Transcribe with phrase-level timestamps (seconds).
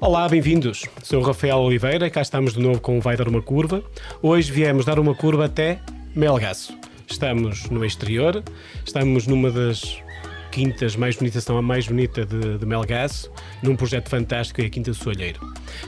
[0.00, 0.84] Olá, bem-vindos.
[1.02, 3.82] Sou Rafael Oliveira, cá estamos de novo com Vai Dar Uma Curva.
[4.22, 5.80] Hoje viemos dar uma curva até
[6.14, 6.76] Melgaço.
[7.06, 8.42] Estamos no exterior,
[8.84, 10.02] estamos numa das
[10.50, 13.30] quintas mais bonitas, são a mais bonita de, de Melgaço,
[13.62, 15.40] num projeto fantástico, é a Quinta do Soalheiro.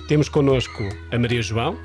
[0.06, 1.78] Temos connosco a Maria João,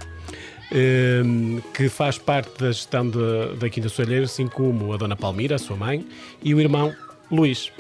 [1.74, 5.56] que faz parte da gestão de, da Quinta do Soalheiro, assim como a Dona Palmira,
[5.56, 6.06] a sua mãe,
[6.44, 6.94] e o irmão
[7.32, 7.72] Luís.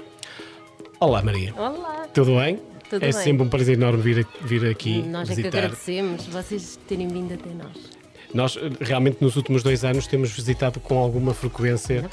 [0.99, 1.53] Olá, Maria.
[1.55, 2.07] Olá.
[2.13, 2.59] Tudo bem?
[2.89, 3.13] Tudo é bem.
[3.13, 5.57] sempre um prazer enorme vir, vir aqui Nós é que visitar.
[5.57, 7.95] agradecemos vocês terem vindo até nós.
[8.33, 12.09] Nós, eh, realmente, nos últimos dois anos temos visitado com alguma frequência.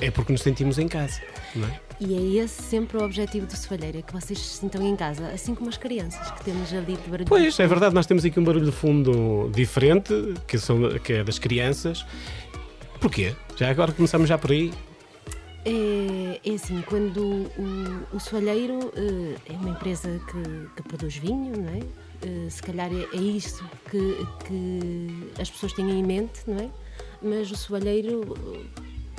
[0.00, 1.20] É porque nos sentimos em casa,
[1.54, 1.80] não é?
[2.00, 5.26] E é esse sempre o objetivo do Soalheiro, é que vocês se sintam em casa,
[5.28, 7.28] assim como as crianças que temos ali de barulho.
[7.28, 10.14] Pois, é verdade, nós temos aqui um barulho de fundo diferente,
[10.46, 12.06] que, são, que é das crianças.
[13.00, 13.34] Porquê?
[13.56, 14.72] Já agora começamos já por aí.
[15.64, 21.52] É, é assim, quando o, o Soalheiro eh, é uma empresa que, que produz vinho,
[21.56, 21.80] não é?
[22.22, 26.70] Eh, se calhar é, é isso que, que as pessoas têm em mente, não é?
[27.20, 28.34] Mas o Soalheiro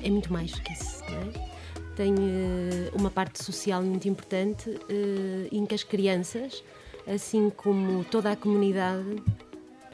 [0.01, 1.58] eh, é muito mais que isso, não é?
[1.99, 6.63] Tem eh, uma parte social muito importante eh, em que as crianças,
[7.05, 9.21] assim como toda a comunidade,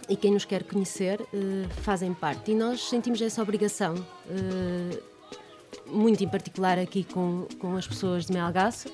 [0.07, 2.51] e quem nos quer conhecer eh, fazem parte.
[2.51, 3.95] E nós sentimos essa obrigação,
[5.87, 8.87] muito em particular aqui com, com as pessoas de Melgaço,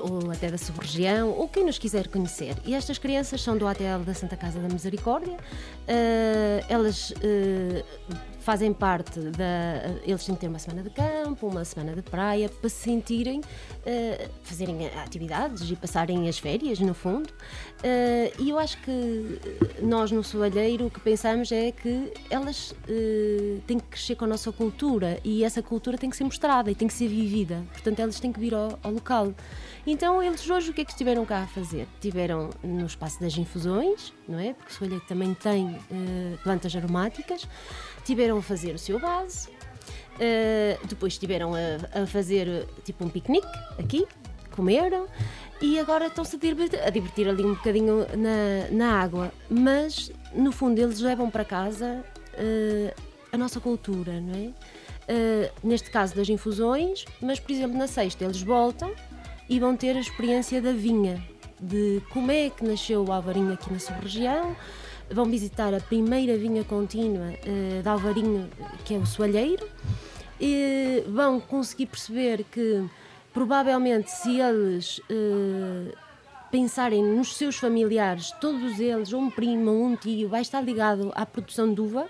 [0.00, 2.56] ou até da sub-região, ou quem nos quiser conhecer.
[2.64, 5.36] E estas crianças são do ATL da Santa Casa da Misericórdia,
[6.66, 7.12] elas
[8.46, 9.98] fazem parte da.
[10.04, 13.40] Eles têm que ter uma semana de campo, uma semana de praia, para se sentirem,
[13.84, 17.28] eh, fazerem atividades e passarem as férias, no fundo.
[17.82, 19.40] Eh, e eu acho que
[19.82, 24.28] nós no Soalheiro o que pensamos é que elas eh, têm que crescer com a
[24.28, 27.64] nossa cultura e essa cultura tem que ser mostrada e tem que ser vivida.
[27.72, 29.34] Portanto, elas têm que vir ao, ao local.
[29.84, 31.88] Então, eles hoje o que é que estiveram cá a fazer?
[31.94, 34.52] Estiveram no espaço das infusões, não é?
[34.52, 37.48] Porque o Soalheiro também tem eh, plantas aromáticas.
[38.06, 39.48] Tiveram a fazer o seu base.
[40.18, 43.46] eh, depois estiveram a, a fazer eh, tipo um piquenique
[43.78, 44.06] aqui,
[44.52, 45.06] comeram
[45.60, 49.32] e agora estão-se a divertir, a divertir ali um bocadinho na, na água.
[49.50, 52.94] Mas no fundo eles levam para casa eh,
[53.32, 54.50] a nossa cultura, não é?
[55.08, 58.92] Eh, neste caso das infusões, mas por exemplo na sexta eles voltam
[59.48, 61.22] e vão ter a experiência da vinha,
[61.60, 64.56] de como é que nasceu o Alvarinho aqui na sua região.
[65.10, 68.50] Vão visitar a primeira vinha contínua eh, de Alvarinho,
[68.84, 69.66] que é o Soalheiro,
[70.40, 72.84] e vão conseguir perceber que
[73.32, 75.94] provavelmente se eles eh,
[76.50, 81.72] pensarem nos seus familiares, todos eles, um primo, um tio, vai estar ligado à produção
[81.72, 82.08] de uva,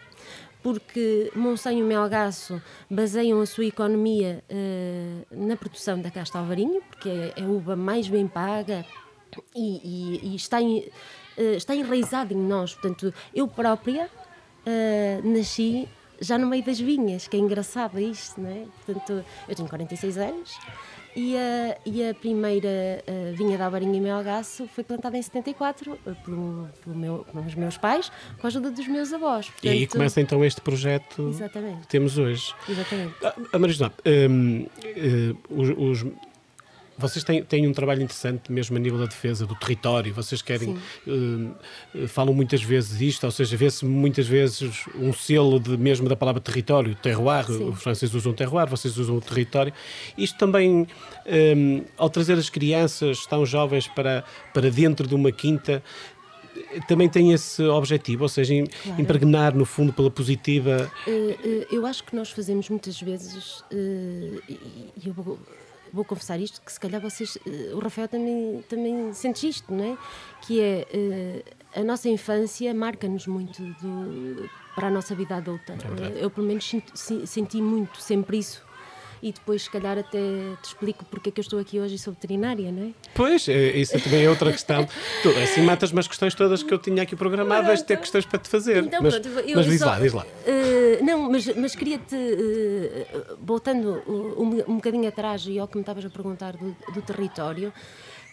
[0.63, 7.11] porque Monsanho e Melgaço baseiam a sua economia eh, na produção da casta alvarinho, porque
[7.11, 8.87] é é a uva mais bem paga
[9.55, 10.89] e, e- e está, em-
[11.57, 12.75] está enraizada em nós.
[12.75, 14.09] Portanto, eu própria
[14.65, 15.89] eh, nasci
[16.21, 18.65] já no meio das vinhas, que é engraçado isto, não é?
[18.87, 20.59] Portanto, eu tenho 46 anos
[21.15, 22.69] e a, e a primeira
[23.07, 27.55] eh, vinha da Alvarinha e Melgaço foi plantada em 74 eh, pelo, pelo meu, pelos
[27.55, 29.51] meus pais, com a ajuda dos meus avós.
[29.63, 31.81] E aí Portanto, começa então este projeto Exatamente.
[31.83, 32.55] que temos hoje.
[32.69, 33.15] Exatamente.
[33.75, 33.93] João,
[34.31, 36.13] hum, eh, os, os-
[36.99, 40.13] vocês têm, têm um trabalho interessante mesmo a nível da defesa do território.
[40.15, 40.77] Vocês querem.
[41.07, 46.17] eh, falam muitas vezes disto, ou seja, vê-se muitas vezes um selo de, mesmo da
[46.17, 47.45] palavra território, terroir.
[47.47, 47.69] Sim.
[47.69, 49.73] Os franceses usam terroir, vocês usam o território.
[50.17, 50.87] Isto também,
[51.57, 54.25] hum, ao trazer as crianças tão jovens para,
[54.55, 55.83] para dentro de uma quinta.
[56.73, 59.01] eh, Também tem esse objetivo, ou seja, Claro.
[59.03, 60.91] impregnar no fundo pela positiva
[61.71, 65.39] eu acho que nós fazemos muitas vezes, e eu
[65.93, 69.85] vou, confessar isto, que se calhar vocês, eh, o Rafael também, também sente isto, não
[69.85, 69.99] é?
[70.43, 71.43] Que é eh,
[71.81, 75.75] a nossa infância marca-nos muito do- para a nossa vida adulta.
[75.77, 76.19] verdade.
[76.19, 78.66] Eh, eu, pelo menos, sinto- se- senti muito sempre isso.
[79.27, 80.19] E depois, se calhar, até
[80.63, 82.91] te explico porque é que eu estou aqui hoje e sou veterinária, não é?
[83.13, 84.87] Pois, é, isso também é outra questão.
[85.21, 88.49] Tu, assim matas-me as questões todas que eu tinha aqui programadas, ter questões para te
[88.49, 88.85] fazer.
[88.85, 90.25] Então, mas pronto, eu mas diz só- lá, diz lá.
[90.47, 93.07] Eh, não, mas, mas queria-te, eh,
[93.43, 97.73] voltando um, um bocadinho atrás e ao que me estavas a perguntar do, do território,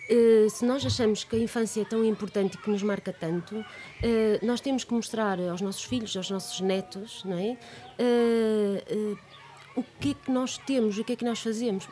[0.07, 3.65] eh, se nós achamos que a infância é tão importante e que nos marca tanto,
[4.03, 7.57] eh, nós temos que mostrar aos nossos filhos, aos nossos netos, não é?
[7.97, 9.15] Eh,
[9.75, 11.87] o que é que nós temos, o que é que nós fazemos.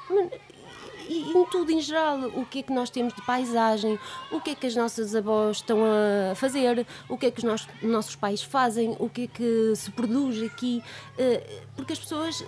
[1.09, 3.99] e em tudo em geral, o que é que nós temos de paisagem,
[4.31, 7.43] o que é que as nossas avós estão a fazer, o que é que os
[7.43, 10.81] nossos, nossos pais fazem, o que é que se produz aqui,
[11.17, 12.47] uh, porque as pessoas uh,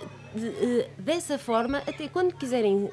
[0.98, 2.90] dessa forma, até quando quiserem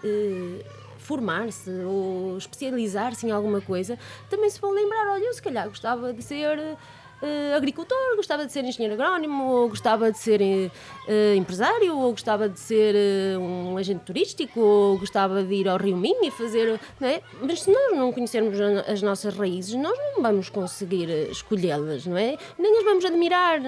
[0.98, 3.98] formar-se ou especializar-se em alguma coisa,
[4.28, 6.76] também se vão lembrar, olha, eu se calhar gostava de ser
[7.22, 12.48] uh, agricultor, gostava de ser engenheiro agrónimo, ou gostava de ser uh, empresário, ou gostava
[12.48, 16.80] de ser uh, um agente turístico, ou gostava de ir ao Rio Minho e fazer.
[17.00, 17.20] Não é?
[17.40, 22.36] Mas se nós não conhecermos as nossas raízes, nós não vamos conseguir escolhê-las, não é?
[22.58, 23.60] Nem as vamos admirar,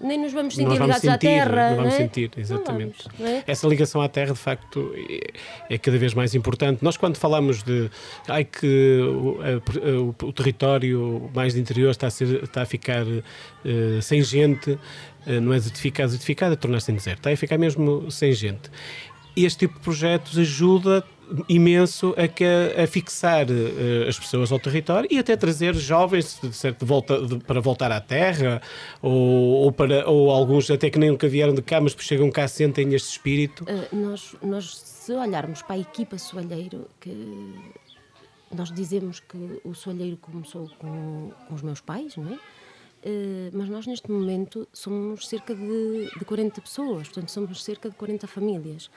[0.00, 1.70] nem nos vamos sentir vamos ligados sentir, à terra.
[1.70, 2.02] Não vamos não é?
[2.02, 3.08] sentir, exatamente.
[3.18, 3.44] Vamos, é?
[3.46, 6.82] Essa ligação à terra, de facto, é, é cada vez mais importante.
[6.82, 7.90] Nós, quando falamos de
[8.28, 12.66] ai, que o, a, o, o território mais de interior está a, ser, está a
[12.66, 17.30] ficar ficar uh, sem gente, uh, não é desertificado, desertificado é tornar-se em deserto, está
[17.30, 18.70] a ficar mesmo sem gente.
[19.36, 21.04] Este tipo de projetos ajuda
[21.48, 26.52] imenso a, que, a fixar uh, as pessoas ao território e até trazer jovens de,
[26.52, 28.60] certo, volta, de, para voltar à terra
[29.00, 29.12] ou,
[29.64, 32.92] ou, para, ou alguns até que nem nunca vieram de cá, mas chegam cá, sentem
[32.92, 33.64] este espírito.
[33.92, 37.54] Nós, nós, se olharmos para a equipa Soalheiro, que
[38.54, 42.38] nós dizemos que o Soalheiro começou com, com os meus pais, não é?
[43.04, 47.96] Uh, mas nós neste momento somos cerca de, de 40 pessoas, portanto somos cerca de
[47.96, 48.90] 40 famílias.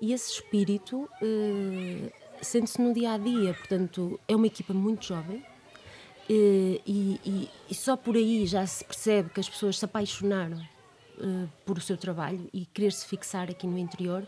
[0.00, 2.12] E esse espírito uh,
[2.42, 5.38] sente-se no dia a dia, portanto é uma equipa muito jovem.
[6.28, 10.60] Uh, e, e, e, só por aí já se percebe que as pessoas se apaixonaram
[11.64, 14.26] por o seu trabalho e querer se fixar aqui no interior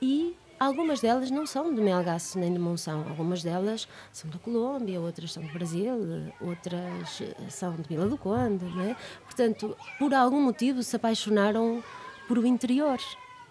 [0.00, 5.00] e Algumas delas não são de Melgaço nem de Monção, algumas delas são da Colômbia,
[5.00, 5.92] outras são do Brasil,
[6.40, 8.96] outras eh, são de Vila do Conde, não é?
[9.24, 11.82] Portanto, por algum motivo se apaixonaram
[12.28, 13.00] por o interior,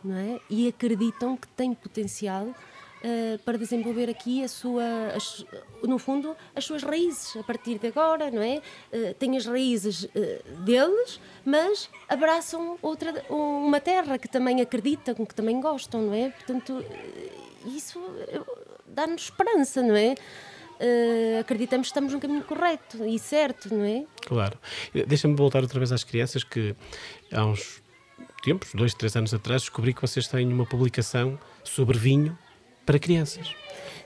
[0.02, 0.40] não é?
[0.50, 2.56] E acreditam que tem potencial
[3.04, 4.84] Uh, para desenvolver aqui a sua,
[5.16, 5.44] as,
[5.82, 8.62] no fundo, as suas raízes a partir de agora, não é?
[8.94, 10.10] Uh, as raízes uh,
[10.64, 16.30] deles, mas abraçam outra, uma terra que também acreditam, que também gostam, não é?
[16.30, 16.86] Portanto,
[17.66, 18.00] isso
[18.86, 20.16] dá-nos esperança, não é?
[21.40, 24.04] acreditamos que estamos no caminho correto e certo, não é?
[24.26, 24.58] Claro.
[25.06, 26.76] Deixa-me voltar outra vez às crianças que
[27.32, 27.84] há uns
[28.42, 32.38] tempos, dois, três anos atrás, descobri que vocês têm uma publicação sobre vinho
[32.86, 33.56] para crianças.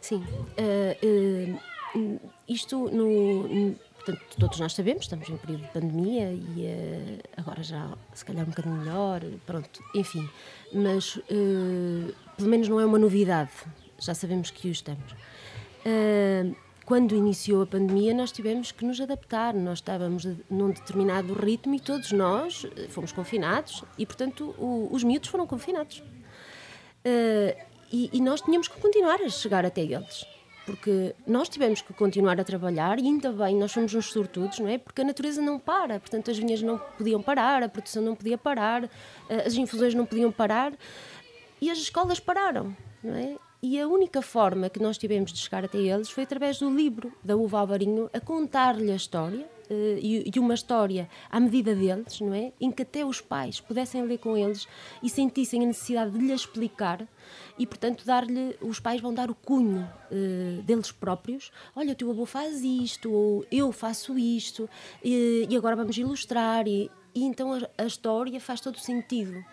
[0.06, 0.24] Sim.
[0.57, 1.57] Uh,
[1.98, 7.63] uh, isto no, portanto, todos nós sabemos, estamos em período de pandemia e uh, agora
[7.63, 10.30] já se calhar um bocadinho melhor, pronto, enfim.
[10.72, 11.19] Mas
[12.38, 13.51] pelo menos não é uma novidade,
[13.98, 15.16] já sabemos que o estamos.
[16.86, 21.80] quando iniciou a pandemia, nós tivemos que nos adaptar, nós estávamos num determinado ritmo e
[21.80, 26.04] todos nós fomos confinados e, portanto, o, os miúdos foram confinados.
[27.96, 30.26] E, e, nós tínhamos que continuar a chegar até eles.
[30.66, 34.68] Porque nós tivemos que continuar a trabalhar e ainda bem, nós somos uns sortudos, não
[34.68, 34.78] é?
[34.78, 38.38] Porque a natureza não para, portanto as vinhas não podiam parar, a produção não podia
[38.38, 38.84] parar,
[39.30, 40.74] eh, as infusões não podiam parar
[41.62, 43.38] e as escolas pararam, não é?
[43.68, 47.12] E a única forma que nós tivemos de chegar até eles foi através do livro
[47.24, 52.32] da Uva Alvarinho, a contar-lhe a história, uh, e, uma história à medida deles, não
[52.32, 52.54] é?
[52.62, 54.68] Em que até os pais pudessem ler com eles
[55.02, 57.08] e sentissem a necessidade de lhe explicar
[57.58, 61.52] e, portanto, dar-lhe, os pais vão dar o cunho uh, deles próprios.
[61.76, 64.70] Olha, o teu avô faz isto, ou eu faço isto,
[65.04, 66.68] e agora vamos ilustrar.
[66.68, 69.44] E, e então a, a, história faz todo o sentido.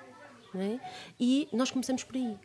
[0.53, 0.79] Não é?
[1.19, 2.37] E nós começamos por aí.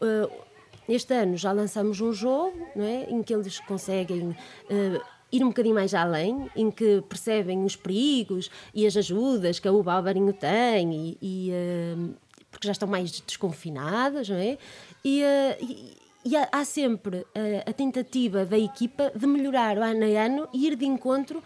[0.00, 0.53] Uh,
[0.88, 3.04] este ano já lançamos um jogo não é?
[3.10, 8.50] em que eles conseguem uh, ir um bocadinho mais além, em que percebem os perigos
[8.74, 12.14] e as ajudas que a Uba Alvarinho tem, e, e uh,
[12.50, 14.58] porque já estão mais desconfinadas, não é?
[15.04, 17.26] E, uh, e, e há, sempre
[17.66, 21.42] a tentativa da equipa de melhorar ano a ano e ir de encontro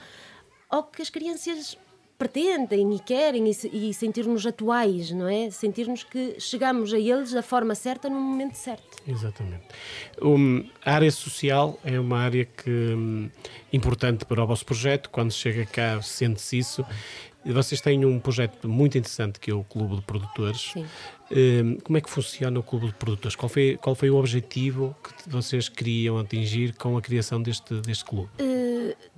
[0.71, 1.77] ao que as crianças
[2.19, 5.51] pretendem e querem e, e sentir-nos atuais, não é?
[5.51, 8.99] Sentir-nos que chegamos a eles da forma certa no momento certo.
[9.07, 9.63] Exatamente.
[10.21, 13.31] Um, a área social é uma área que um,
[13.73, 15.09] importante para o vosso projeto.
[15.11, 16.85] Quando chega cá, sente-se isso.
[17.47, 20.73] Vocês têm um projeto muito interessante que é o Clube de Produtores.
[20.73, 20.87] Sim.
[21.31, 23.37] Um, como é que funciona o Clube de Produtores?
[23.37, 28.05] Qual foi, qual foi o objetivo que vocês queriam atingir com a criação deste, deste
[28.05, 28.29] clube?
[28.41, 29.18] Uh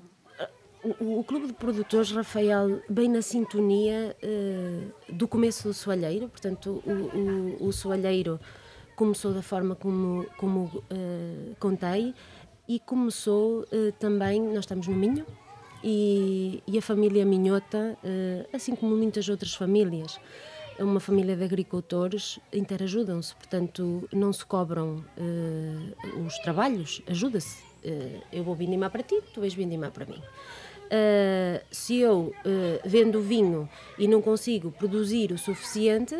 [0.83, 7.65] o, Clube de Produtores Rafael, bem na sintonia uh, do começo do Soalheiro, portanto, o,
[7.65, 8.41] o, o Soalheiro
[8.97, 12.15] começou da forma como, como uh, contei
[12.67, 15.27] e começou uh, também, nós estamos no Minho,
[15.83, 17.97] e, e a família Minhota,
[18.53, 20.21] assim como muitas outras famílias,
[20.79, 25.03] uma família de agricultores interajudam-se, portanto, não se cobram
[26.27, 27.65] os trabalhos, ajuda-se.
[28.31, 30.23] Eu vou vindimar para ti, tu vais vindimar para mim.
[30.91, 32.35] Uh, se eu
[32.85, 33.69] vendo vinho
[33.99, 36.17] e não consigo produzir o suficiente,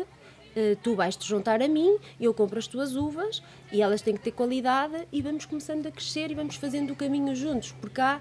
[0.81, 4.31] tu vais-te juntar a mim, eu compro as tuas uvas e elas têm que ter
[4.31, 8.19] qualidade e vamos começando a crescer e vamos fazendo o caminho juntos, porque há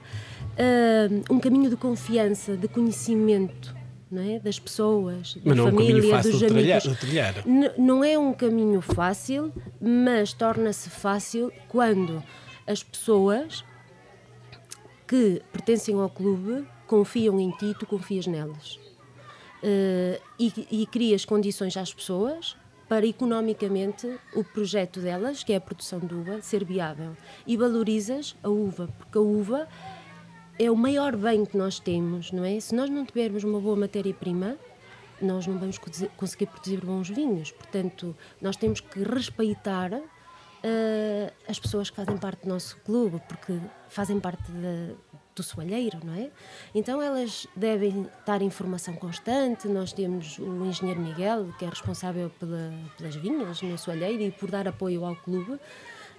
[1.28, 3.74] um caminho de confiança, de conhecimento
[4.10, 4.40] não é?
[4.40, 6.40] das pessoas, da família, é um dos amigos.
[6.40, 7.34] De trilhar, de trilhar.
[7.78, 12.22] Não é um caminho fácil, mas torna-se fácil quando
[12.66, 13.64] as pessoas
[15.10, 18.76] que pertencem ao clube confiam em ti, tu confias nelas.
[19.60, 22.56] Uh, e, e crias condições às pessoas
[22.88, 27.16] para economicamente o projeto delas, que é a produção de uva, ser viável.
[27.44, 29.68] E valorizas a uva, porque a uva
[30.56, 32.60] é o maior bem que nós temos, não é?
[32.60, 34.56] Se nós não tivermos uma boa matéria-prima,
[35.20, 35.76] nós não vamos
[36.16, 37.50] conseguir produzir bons vinhos.
[37.50, 39.90] Portanto, nós temos que respeitar
[40.64, 44.50] uh, as pessoas que fazem parte do nosso clube, porque fazem parte
[45.34, 46.30] do soalheiro, não é?
[46.74, 49.68] Então elas devem estar em formação constante.
[49.68, 54.50] Nós temos o engenheiro Miguel, que é responsável pela, pelas vinhas no soalheiro e por
[54.50, 55.58] dar apoio ao clube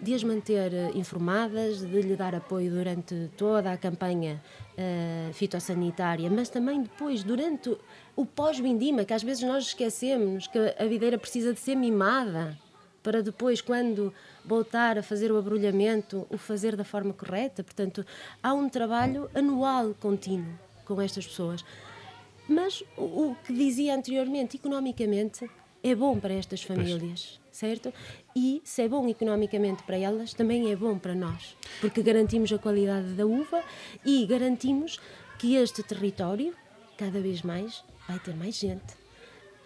[0.02, 4.42] de as manter eh, informadas, de lhe dar apoio durante toda a campanha
[4.74, 7.78] uh, fitossanitária, mas também depois, durante
[8.16, 12.58] o pós-vindima, que às vezes nós esquecemos que a videira precisa de ser mimada
[13.04, 14.14] para depois, quando
[14.46, 17.64] voltar a fazer o abrulhamento, o fazer da forma correta.
[17.64, 18.06] Portanto,
[18.42, 20.54] há um trabalho anual contínuo
[20.86, 21.64] com estas pessoas.
[22.48, 25.50] Mas o, que dizia anteriormente, economicamente,
[25.84, 27.40] é bom para estas famílias, pois.
[27.52, 27.94] certo?
[28.36, 32.58] E se é bom economicamente para elas, também é bom para nós, porque garantimos a
[32.58, 33.64] qualidade da uva
[34.06, 35.00] e garantimos
[35.40, 36.54] que este território,
[36.98, 39.01] cada vez mais, vai ter mais gente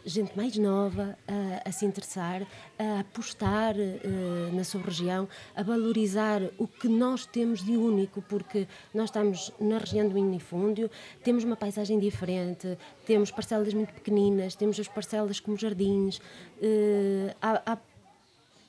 [0.05, 2.45] gente mais nova a, a se interessar,
[2.77, 8.67] a apostar uh, na sua região, a valorizar o que nós temos de único, porque
[8.93, 10.89] nós estamos na região do minifúndio,
[11.23, 17.73] temos uma paisagem diferente, temos parcelas muito pequeninas, temos as parcelas como jardins, uh, há,
[17.73, 17.77] há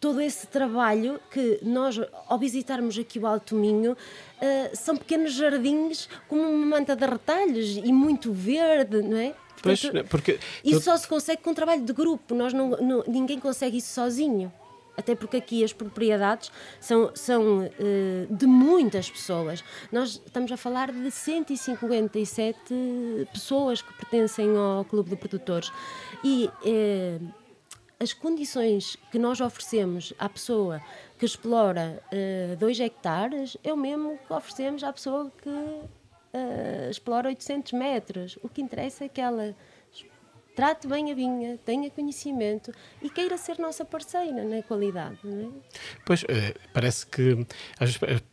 [0.07, 1.99] todo esse trabalho que nós,
[2.29, 3.97] ao visitarmos aqui o Alto Minho, uh,
[4.73, 9.35] são pequenos jardins com uma manta de retalhos e muito verde, não é?
[9.61, 13.41] Pois, porque isso só se consegue com um trabalho de grupo, nós não, não, ninguém
[13.41, 14.53] consegue isso sozinho.
[14.97, 17.71] Até porque aqui as propriedades são, são uh,
[18.31, 19.65] de muitas pessoas.
[19.91, 22.57] Nós estamos a falar de 157
[23.33, 25.73] pessoas que pertencem ao Clube de Produtores.
[26.23, 27.46] E uh,
[27.99, 30.83] as condições que nós oferecemos à pessoa
[31.19, 32.03] que explora
[32.59, 37.73] 2 uh, eh, hectares é o mesmo que oferecemos à pessoa que uh, explora 800
[37.73, 38.39] metros.
[38.43, 39.57] O que interessa é que ela
[40.57, 42.73] trate bem a vinha, tenha conhecimento
[43.03, 45.19] e queira ser nossa parceira na qualidade.
[45.25, 45.49] É?
[46.05, 47.47] Pois, eh, parece que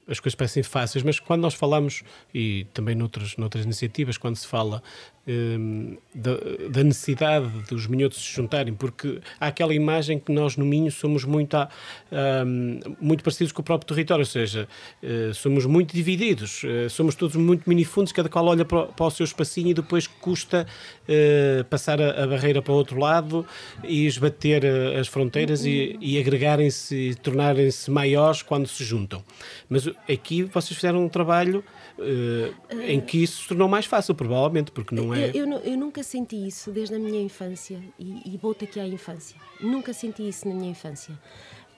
[0.07, 4.35] as, as coisas parecem fáceis, mas quando nós falamos, e também noutras, noutras iniciativas, quando
[4.35, 4.81] se fala
[5.27, 6.31] um, da,
[6.69, 11.23] da, necessidade dos minhotos se juntarem, porque há aquela imagem que nós no Minho somos
[11.23, 11.55] muito,
[12.45, 14.67] um, muito parecidos com o próprio território, ou seja,
[15.01, 19.11] uh, somos muito divididos, uh, somos todos muito minifundos, cada qual olha para, para o
[19.11, 20.67] seu espacinho e depois custa
[21.07, 23.45] uh, passar a, a, barreira para o outro lado
[23.83, 24.65] e esbater
[24.99, 29.23] as fronteiras e, e agregarem-se e tornarem-se maiores quando se juntam.
[29.69, 31.63] Mas aqui vocês fizeram um trabalho
[32.87, 35.29] em que isso se tornou mais fácil, provavelmente, porque não é?
[35.29, 38.87] Eu, eu, eu, nunca senti isso desde a minha infância e, e volto aqui à
[38.87, 39.37] infância.
[39.59, 41.17] Nunca senti isso na minha infância.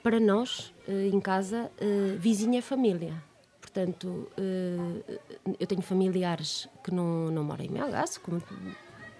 [0.02, 3.12] Para nós, eh, em casa, eh, vizinha é família.
[3.60, 4.30] Portanto,
[5.58, 8.40] eu tenho familiares que não, não moram em Melgaço, como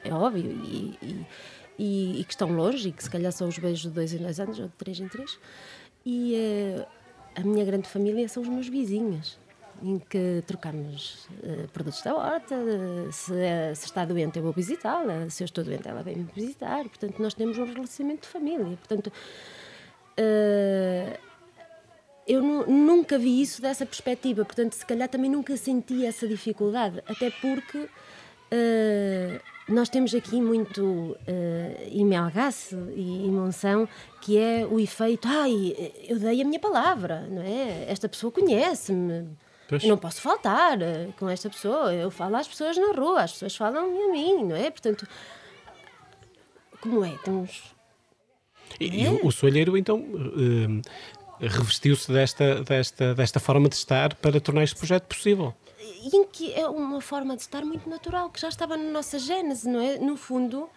[0.03, 1.26] é óbvio, e,
[1.79, 4.19] e, e, que estão longe e que se calhar são os beijos de dois em
[4.19, 5.38] dois anos ou de três em três.
[6.07, 6.35] E
[7.37, 9.38] a minha grande família são os meus vizinhos
[9.83, 12.57] em que trocamos uh, produtos da horta.
[13.12, 15.28] Se, uh, se, está doente, eu vou visitá-la.
[15.28, 16.83] Se eu estou doente, ela vem me visitar.
[16.85, 18.64] Portanto, nós temos um relacionamento de família.
[18.78, 19.12] Portanto,
[20.19, 21.19] uh,
[22.26, 24.45] eu nunca vi isso dessa perspectiva.
[24.45, 27.02] Portanto, se calhar também nunca senti essa dificuldade.
[27.07, 27.88] Até porque
[29.68, 31.16] nós temos aqui muito uh,
[31.90, 33.88] em Melgaço e em Monção
[34.20, 37.85] que é o efeito ai, eu dei a minha palavra, não é?
[37.88, 39.28] Esta pessoa conhece-me
[39.85, 41.92] não posso faltar uh, com esta pessoa.
[41.92, 44.70] Eu falo às pessoas na rua, as pessoas falam a mim, não é?
[44.70, 45.06] Portanto,
[46.80, 47.16] como é?
[47.25, 47.75] Temos.
[48.80, 49.11] E, é?
[49.11, 50.82] o, o soalheiro, então, uh,
[51.40, 55.54] revestiu-se desta, desta, desta forma de estar para tornar este projeto possível.
[56.03, 59.19] E em que é uma forma de estar muito natural, que já estava na nossa
[59.19, 59.99] gênese, não é?
[59.99, 60.69] No fundo,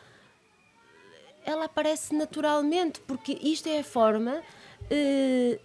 [1.45, 4.41] ela aparece naturalmente, porque isto é a forma
[4.83, 5.59] uh,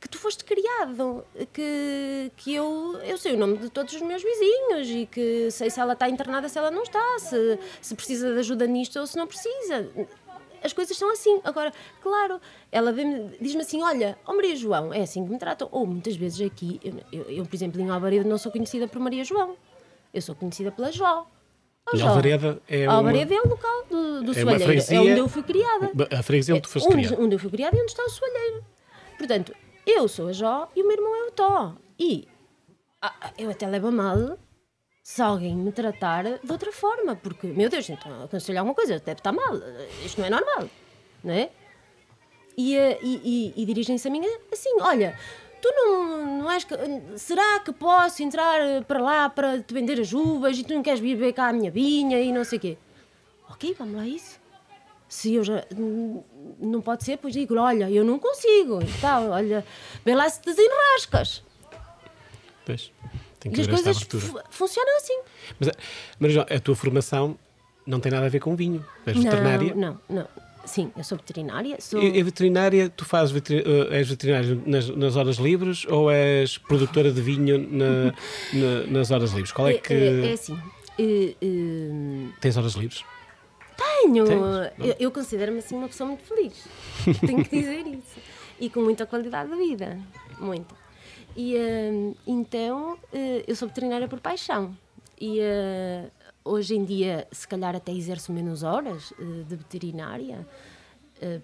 [0.00, 4.22] que tu foste criado, que, que eu, eu sei o nome de todos os meus
[4.22, 8.32] vizinhos e que sei se ela está internada, se ela não está, se, se precisa
[8.32, 9.88] de ajuda nisto ou se não precisa.
[10.62, 11.40] As coisas são assim.
[11.44, 12.40] Agora, claro,
[12.70, 12.92] ela
[13.40, 15.68] diz-me assim: Olha, oh Maria João, é assim que me tratam.
[15.70, 19.00] Ou muitas vezes aqui, eu, eu, eu por exemplo, em Alvaredo não sou conhecida por
[19.00, 19.56] Maria João,
[20.12, 21.26] eu sou conhecida pela Jó.
[21.92, 21.96] Oh.
[22.00, 22.98] Alvareda é uma...
[22.98, 24.72] Alvareda é o local do, do é soalheiro.
[24.88, 25.90] É onde eu fui criada.
[26.16, 27.16] A freguesia onde tu foste criada.
[27.20, 28.64] Onde eu fui criada e onde está o soalheiro.
[29.18, 29.52] Portanto,
[29.84, 31.74] eu sou a Jó e o meu irmão é o Tó.
[31.98, 32.28] E
[33.00, 34.38] ah, eu até levo a mal
[35.02, 39.18] se alguém me tratar de outra forma, porque, meu Deus, então aconselho alguma coisa, deve
[39.18, 39.54] estar mal,
[40.04, 40.68] isto não é normal,
[41.24, 41.50] não é?
[42.56, 45.18] E, eh, e, e, e dirigem-se a mim assim: olha,
[45.60, 46.66] tu não, não és.
[47.16, 51.00] Será que posso entrar para lá para te vender as uvas e tu não queres
[51.00, 52.78] vir ver cá a minha vinha e não sei o quê?
[53.48, 54.42] Ok, vamos lá, isso
[55.12, 55.62] se eu já
[56.58, 59.62] não pode ser, pois digo, olha, eu não consigo, então, olha,
[60.02, 61.44] vê lá se desenrascas.
[62.64, 62.90] Pois,
[63.42, 63.98] tem que e as coisas
[64.50, 65.20] funcionam assim.
[65.58, 65.70] Mas,
[66.20, 67.36] mas a tua formação
[67.84, 69.74] não tem nada a ver com vinho, és não, veterinária?
[69.74, 70.28] Não, não.
[70.64, 71.76] Sim, eu sou veterinária.
[71.80, 72.00] Sou...
[72.00, 76.56] E, e veterinária, tu fazes veteri eh, és veterinária nas, nas, horas livres ou és
[76.56, 78.14] produtora de vinho na,
[78.54, 79.50] na, nas horas livres?
[79.50, 79.92] Qual é, é que.
[79.92, 80.56] É, é assim.
[80.96, 82.28] É, é...
[82.40, 83.04] Tens horas livres?
[83.76, 84.24] Tenho!
[84.78, 86.64] Eu, eu considero-me assim uma pessoa muito feliz.
[87.26, 88.20] Tenho que dizer isso.
[88.60, 89.98] E com muita qualidade de vida.
[90.38, 90.81] Muita.
[91.36, 94.76] E uh, então, uh, eu sou veterinária por paixão.
[95.20, 96.10] E uh,
[96.44, 100.46] hoje em dia, se calhar até exerço menos horas de veterinária,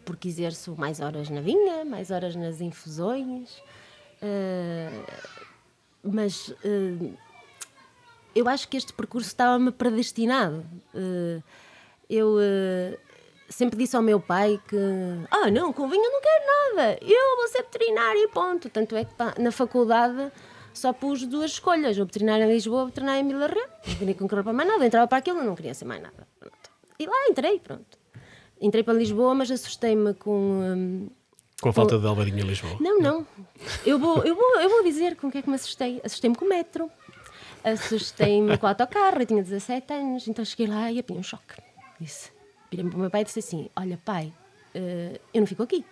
[0.05, 3.63] porque exerço mais horas na vinha, mais horas nas infusões.
[6.03, 6.53] mas
[8.35, 10.67] eu acho que este percurso estava-me predestinado
[12.11, 12.37] eu
[13.49, 14.77] sempre disse ao meu pai que
[15.31, 18.69] ah não, com vinho eu não quero nada, eu vou ser veterinária e ponto.
[18.69, 20.31] Tanto é que pá, na faculdade
[20.73, 23.69] só pus duas escolhas, o veterinário em Lisboa, o veterinário em Vila Real.
[23.87, 26.27] Não queria concorrer para mais nada, entrava para aquilo, não queria ser mais nada.
[26.39, 26.71] Pronto.
[26.99, 27.99] E lá entrei, pronto.
[28.61, 30.31] Entrei para Lisboa, mas assustei-me com.
[30.31, 31.09] Um,
[31.61, 32.01] com a falta com...
[32.01, 32.77] de Alvarinho em Lisboa?
[32.81, 33.27] Não, não.
[33.85, 36.01] Eu vou, eu vou, eu vou dizer com o que é que me assustei.
[36.05, 36.91] Assustei-me com o metro.
[37.65, 39.21] Assustei-me com o autocarro.
[39.21, 41.69] Eu tinha 17 anos, então cheguei lá e apanhei um choque
[42.01, 42.31] disse,
[42.71, 44.33] virei-me para o meu pai e disse assim: Olha, pai,
[44.75, 45.85] uh, eu não fico aqui.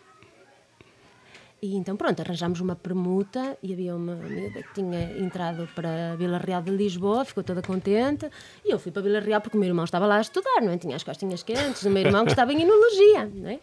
[1.63, 6.39] E então, pronto, arranjámos uma permuta e havia uma amiga que tinha entrado para Vila
[6.39, 8.31] Real de Lisboa, ficou toda contente.
[8.65, 10.73] E eu fui para Vila Real porque o meu irmão estava lá a estudar, não
[10.73, 10.79] é?
[10.79, 13.59] Tinha as costinhas quentes, o meu irmão que estava em enologia, não é?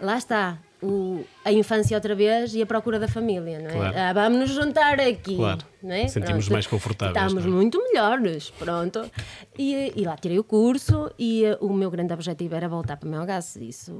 [0.00, 3.72] Lá está, o, a infância outra vez e a procura da família, não é?
[3.72, 3.98] Claro.
[3.98, 5.60] Ah, vamos nos juntar aqui, claro.
[5.82, 6.06] não é?
[6.06, 6.52] Sentimos pronto.
[6.52, 7.16] mais confortáveis.
[7.16, 7.48] Estamos é?
[7.48, 9.10] muito melhores, pronto.
[9.58, 13.06] E, e, lá tirei o curso e uh, o meu grande objetivo era voltar para
[13.06, 13.60] o meu Melgaço.
[13.62, 13.92] Isso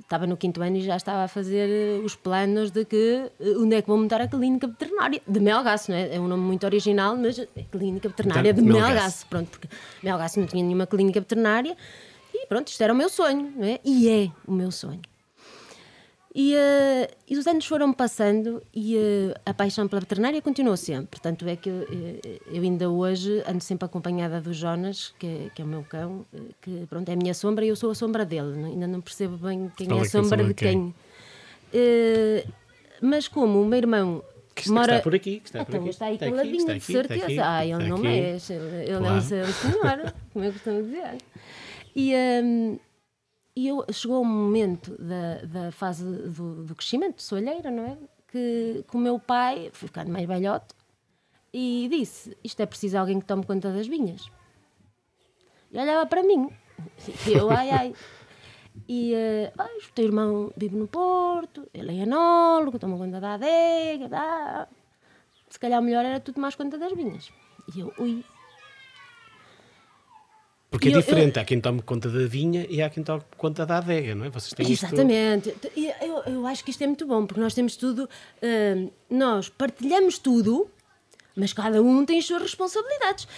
[0.00, 3.62] estava no quinto ano e já estava a fazer uh, os planos de que uh,
[3.62, 6.16] onde é que vou montar a clínica veterinária de Melgaço, não é?
[6.16, 8.88] É um nome muito original, mas é clínica veterinária de Melgaço.
[8.88, 9.68] Melgaço, pronto, porque
[10.02, 11.76] Melgaço não tinha nenhuma clínica veterinária
[12.34, 13.78] e pronto, isto era o meu sonho, não é?
[13.84, 15.00] E é o meu sonho.
[16.36, 21.20] E, uh, e, os anos foram passando e uh, a paixão pela veterinária continuou sempre.
[21.20, 25.50] Tanto é que eu, eh, eu, ainda hoje ando sempre acompanhada do Jonas, que, é,
[25.54, 26.26] que é o meu cão,
[26.60, 28.56] que pronto, é a minha sombra e eu sou a sombra dele.
[28.56, 30.92] Não, ainda não percebo bem quem Fala é a sombra de quem.
[31.72, 32.48] quem.
[32.48, 32.52] Uh,
[33.00, 34.20] mas como o meu irmão
[34.56, 34.94] que mora...
[34.94, 35.88] está por aqui, que está então, por aqui.
[35.90, 37.24] está aí está caladinho, aqui, de certeza.
[37.26, 39.06] Aqui, ah, ele não mexe, ele, claro.
[39.06, 41.18] é um senhor, como eu costumo dizer.
[41.96, 42.76] E, um,
[43.56, 47.98] e eu, chegou um momento da, da fase do, do crescimento, de soalheira, não é?
[48.28, 50.74] Que, o meu pai, fui ficando mais velhote,
[51.52, 54.28] e disse: Isto é preciso alguém que tome conta das vinhas.
[55.70, 56.50] E olhava para mim,
[57.28, 57.94] e eu, ai, ai.
[58.88, 64.68] E uh, o teu irmão vive no Porto, ele é enólogo, toma conta da adega,
[65.48, 67.32] se calhar o melhor era tu tomares conta das vinhas.
[67.74, 68.24] E eu, ui,
[70.74, 73.22] porque é eu, diferente, eu, há quem tome conta da vinha e há quem tome
[73.38, 74.28] conta da adega, não é?
[74.28, 75.50] Vocês têm Exatamente.
[75.50, 75.70] Isto...
[76.02, 80.18] Eu, eu acho que isto é muito bom, porque nós temos tudo, uh, nós partilhamos
[80.18, 80.68] tudo,
[81.36, 83.22] mas cada um tem as suas responsabilidades.
[83.22, 83.28] Uh,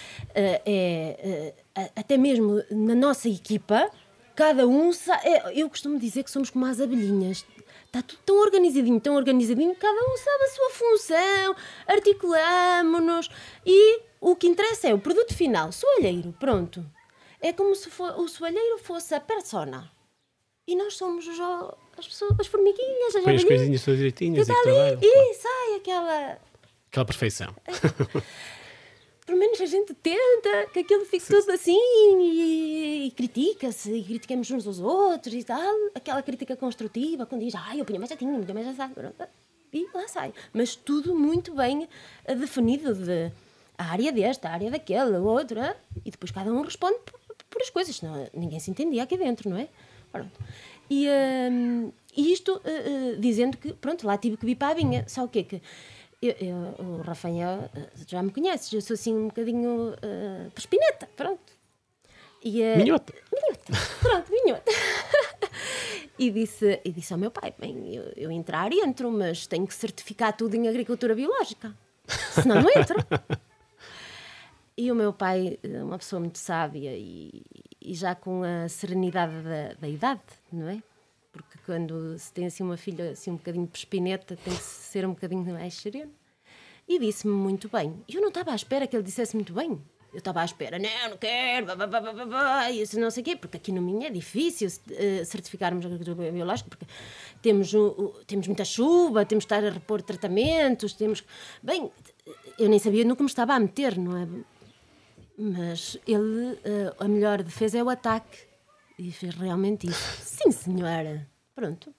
[0.65, 3.91] é, uh, até mesmo na nossa equipa,
[4.35, 4.91] cada um.
[5.23, 7.45] É, eu costumo dizer que somos como as abelhinhas.
[7.85, 13.29] Está tudo tão organizadinho, tão organizadinho, cada um sabe a sua função, articulamos-nos
[13.65, 16.96] e o que interessa é o produto final, soalheiro, pronto
[17.49, 19.91] é como se o soalheiro fosse a persona.
[20.67, 21.39] E nós somos os,
[21.97, 26.39] as pessoas, as formiguinhas, as Põe as coisinhas todas direitinhas e, e, e sai aquela...
[26.89, 27.55] Aquela perfeição.
[29.27, 31.77] pelo menos a gente tenta que aquilo fique tudo assim
[32.21, 35.75] e, e critica-se e criticamos uns aos outros e tal.
[35.95, 38.95] Aquela crítica construtiva, quando diz, ah, eu punha mais jatinho, punha mais assado.
[39.73, 40.33] E lá sai.
[40.53, 41.89] Mas tudo muito bem
[42.25, 43.33] eh, definido de
[43.77, 46.99] a área desta, a área daquela, a outra, e depois cada um responde
[47.51, 49.69] por, as coisas, senão ninguém se entendia aqui dentro, não é?
[50.13, 50.39] Pronto.
[50.89, 51.09] E,
[51.51, 55.05] um, e isto uh, uh, dizendo que, pronto, lá tive que vir para a vinha.
[55.09, 55.43] Só o quê?
[55.43, 55.61] Que
[56.23, 57.69] eu, eu, o Rafael
[58.07, 61.53] já me conheces, eu sou assim um bocadinho uh, perspineta, pronto.
[62.43, 63.13] E, uh, minhota.
[63.33, 64.73] Minhota, pronto, minhota.
[66.19, 69.75] e, disse, e disse ao meu pai: bem, eu, eu entrar entro, mas tenho que
[69.75, 71.75] certificar tudo em agricultura biológica,
[72.33, 72.97] senão não entro.
[74.77, 77.43] E o meu pai, uma pessoa muito sábia e,
[77.81, 80.83] e já com a serenidade da, da idade, não é?
[81.37, 85.11] porque quando se tem assim uma filha assim um bocadinho perspineta tem que ser um
[85.11, 86.11] bocadinho mais sereno.
[86.89, 87.93] E disse-me muito bem.
[88.09, 89.81] Eu não estava à espera que ele dissesse muito bem.
[90.13, 93.25] Eu estava à espera, não, não quero, blá, blá, blá, blá, isso não sei o
[93.25, 96.87] quê, porque aqui no Minho é difícil uh, certificarmos a agricultura biológica, porque
[97.43, 97.71] temos,
[98.27, 101.23] temos muita chuva, temos que estar a repor tratamentos, temos...
[101.63, 101.91] Bem,
[102.59, 104.27] eu nem sabia no que me estava a meter, não é?
[105.39, 108.39] Mas ele, uh, a melhor defesa é o ataque.
[108.99, 110.21] E fez realmente isso.
[110.23, 111.29] Sim, senhora.
[111.55, 111.95] Pronto.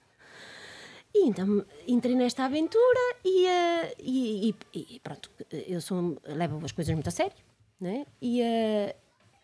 [1.14, 6.72] E então entrei nesta aventura e, uh, e, e, e, pronto, eu sou, levo as
[6.72, 7.36] coisas muito a sério,
[7.80, 8.04] né?
[8.20, 8.94] E, uh,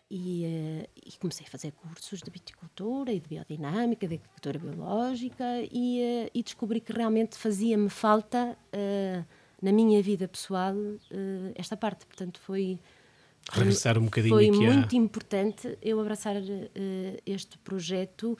[0.09, 5.43] e, uh, e, comecei a fazer cursos de viticultura e de biodinâmica, de agricultura biológica
[5.71, 8.57] e, e descobri que realmente fazia-me falta
[9.61, 10.75] na minha vida pessoal
[11.55, 12.05] esta parte.
[12.05, 12.79] Portanto, foi
[13.51, 18.37] regressar um bocadinho Foi muito importante eu abraçar uh, este projeto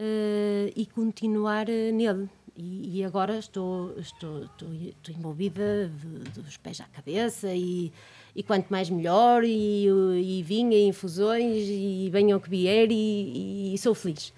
[0.00, 2.28] uh, e continuar uh, nele.
[2.58, 7.92] E, e, agora estou, estou, estou, estou envolvida de, dos pés à cabeça e,
[8.34, 13.78] e quanto mais melhor e, e vinha, e infusões e venham que vier e, e
[13.78, 14.32] sou feliz.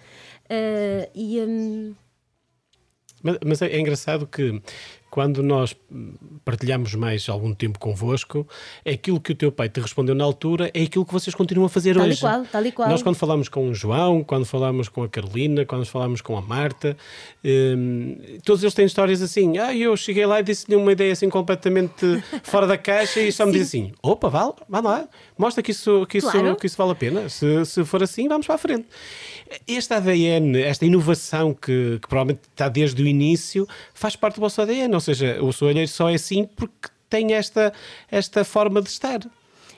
[1.14, 1.94] e, um...
[3.22, 4.60] mas, mas é, é engraçado que
[5.18, 5.74] quando nós
[6.44, 8.46] partilhamos mais algum tempo convosco,
[8.84, 11.66] é aquilo que o teu pai te respondeu na altura, é aquilo que vocês continuam
[11.66, 12.20] a fazer tal hoje.
[12.20, 12.88] Tal e qual, tal e qual.
[12.88, 16.40] Nós, quando falamos com o João, quando falamos com a Carolina, quando falamos com a
[16.40, 16.96] Marta,
[17.44, 19.58] hum, todos eles têm histórias assim.
[19.58, 22.06] Ah, eu cheguei lá e disse-lhe uma ideia assim completamente
[22.44, 26.06] fora da caixa e só me diz assim: opa, vá, vá lá, mostra que isso,
[26.06, 26.54] que isso, claro.
[26.54, 27.28] que isso vale a pena.
[27.28, 28.86] Se, se for assim, vamos para a frente.
[29.66, 34.60] Este ADN, esta inovação que, que provavelmente está desde o início, faz parte do vosso
[34.62, 37.72] ADN, ou seja, o soalheiro só é assim porque tem esta,
[38.10, 39.20] esta forma de estar.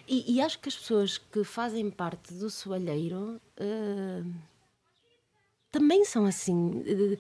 [0.07, 4.33] E, e acho que as pessoas que fazem parte do soalheiro uh,
[5.71, 6.55] também são assim.
[6.55, 7.19] Uh,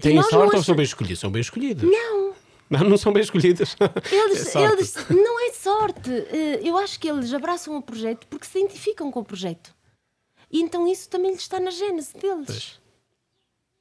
[0.00, 1.18] Têm sorte ou são bem escolhidas?
[1.20, 1.88] São bem escolhidas.
[1.88, 2.34] Não.
[2.68, 3.76] Não, não são bem escolhidas.
[4.10, 6.10] Eles, é eles não é sorte.
[6.10, 9.72] Uh, eu acho que eles abraçam o projeto porque se identificam com o projeto.
[10.50, 12.46] E então isso também lhe está na gênese deles.
[12.46, 12.83] Pois.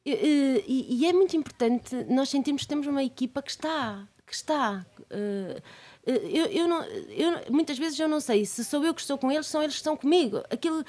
[0.06, 4.06] E, e, é muito importante nós sentirmos que temos uma equipa que está.
[4.26, 5.62] Que está uh,
[6.06, 9.32] eu, eu, não, eu, muitas vezes eu não sei se sou eu que estou com
[9.32, 10.44] eles, são eles que estão comigo.
[10.50, 10.86] Aquilo, uh,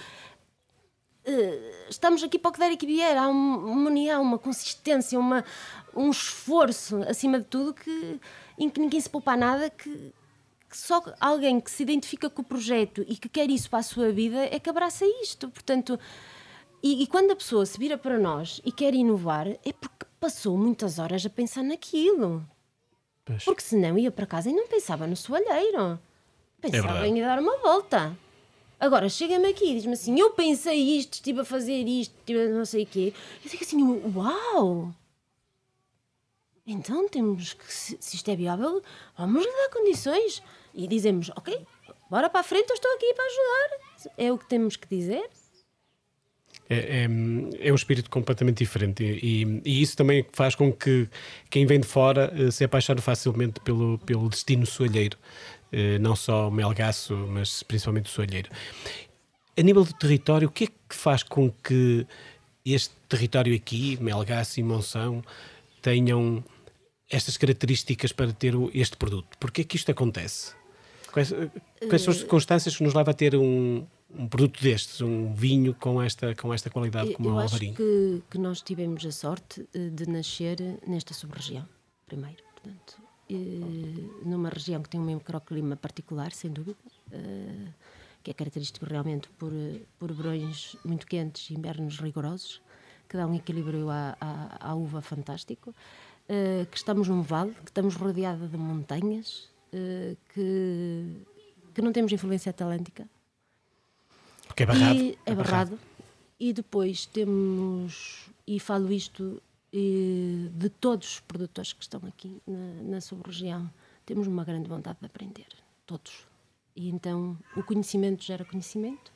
[1.89, 3.17] estamos aqui para o que der e que vier.
[3.17, 5.45] Há uma união, uma consistência, uma,
[5.95, 8.21] um esforço, acima de tudo, que,
[8.59, 10.13] em que ninguém se poupa nada, que,
[10.69, 13.85] que só alguém que se identifica com o projeto e que quer isso para a
[13.85, 15.49] sua vida é que abraça isto.
[15.49, 15.99] Portanto,
[16.85, 20.59] e, e quando a pessoa se vira para nós e quer inovar, é porque passou
[20.59, 22.47] muitas horas a pensar naquilo.
[23.25, 23.43] Pois.
[23.43, 25.99] Porque senão ia para casa e não pensava no soalheiro.
[26.61, 28.15] Pensava é em dar uma volta.
[28.79, 32.49] Agora, chega-me aqui e diz-me assim: Eu pensei isto, estive a fazer isto, estive a
[32.51, 33.15] não sei o quê.
[33.43, 33.83] Eu digo assim:
[34.15, 34.95] Uau!
[36.67, 38.83] Então temos que, se, se isto é viável,
[39.17, 40.43] vamos lhe dar condições
[40.75, 41.67] e dizemos: Ok,
[42.11, 44.13] bora para a frente, eu estou aqui para ajudar.
[44.19, 45.31] É o que temos que dizer.
[46.69, 51.07] É, é, é, um espírito completamente diferente e, e, isso também faz com que
[51.51, 55.19] quem vem de fora uh, se apaixone facilmente pelo, pelo destino soalheiro,
[55.73, 58.49] uh, não só o melgaço, mas principalmente o soalheiro.
[59.59, 62.07] A nível do território, o que é que faz com que
[62.65, 65.23] este território aqui, Melgaço e Monção,
[65.83, 66.43] tenham
[67.11, 69.37] estas características para ter este produto?
[69.39, 70.55] Porquê é que isto acontece?
[71.13, 71.33] Quais,
[71.89, 75.75] quais são as circunstâncias que nos leva a ter um, um produto destes, um vinho
[75.75, 77.73] com esta, com esta qualidade como o Alvarinho?
[77.73, 81.67] acho que, que nós tivemos a sorte eh, de nascer nesta sub-região,
[82.07, 82.43] primeiro.
[82.55, 83.03] Portanto,
[84.25, 86.77] numa região que tem um microclima particular, sem dúvida,
[87.13, 87.69] eh,
[88.23, 89.53] que é característico realmente por,
[89.99, 92.63] por verões muito quentes e invernos rigorosos,
[93.09, 95.75] que dá um equilíbrio à, à, à uva fantástico.
[96.29, 99.53] Eh, que estamos num vale, que estamos rodeada de montanhas,
[100.33, 101.17] que,
[101.75, 103.09] que não temos influência atlântica.
[104.55, 104.95] Porque é barrado.
[104.95, 105.79] E é, é barrado.
[106.39, 112.83] E depois temos, e falo isto e, de todos os produtores que estão aqui na,
[112.85, 113.69] na sub-região,
[114.07, 115.49] temos uma grande vontade de aprender,
[115.85, 116.25] todos.
[116.77, 119.13] E então o conhecimento gera conhecimento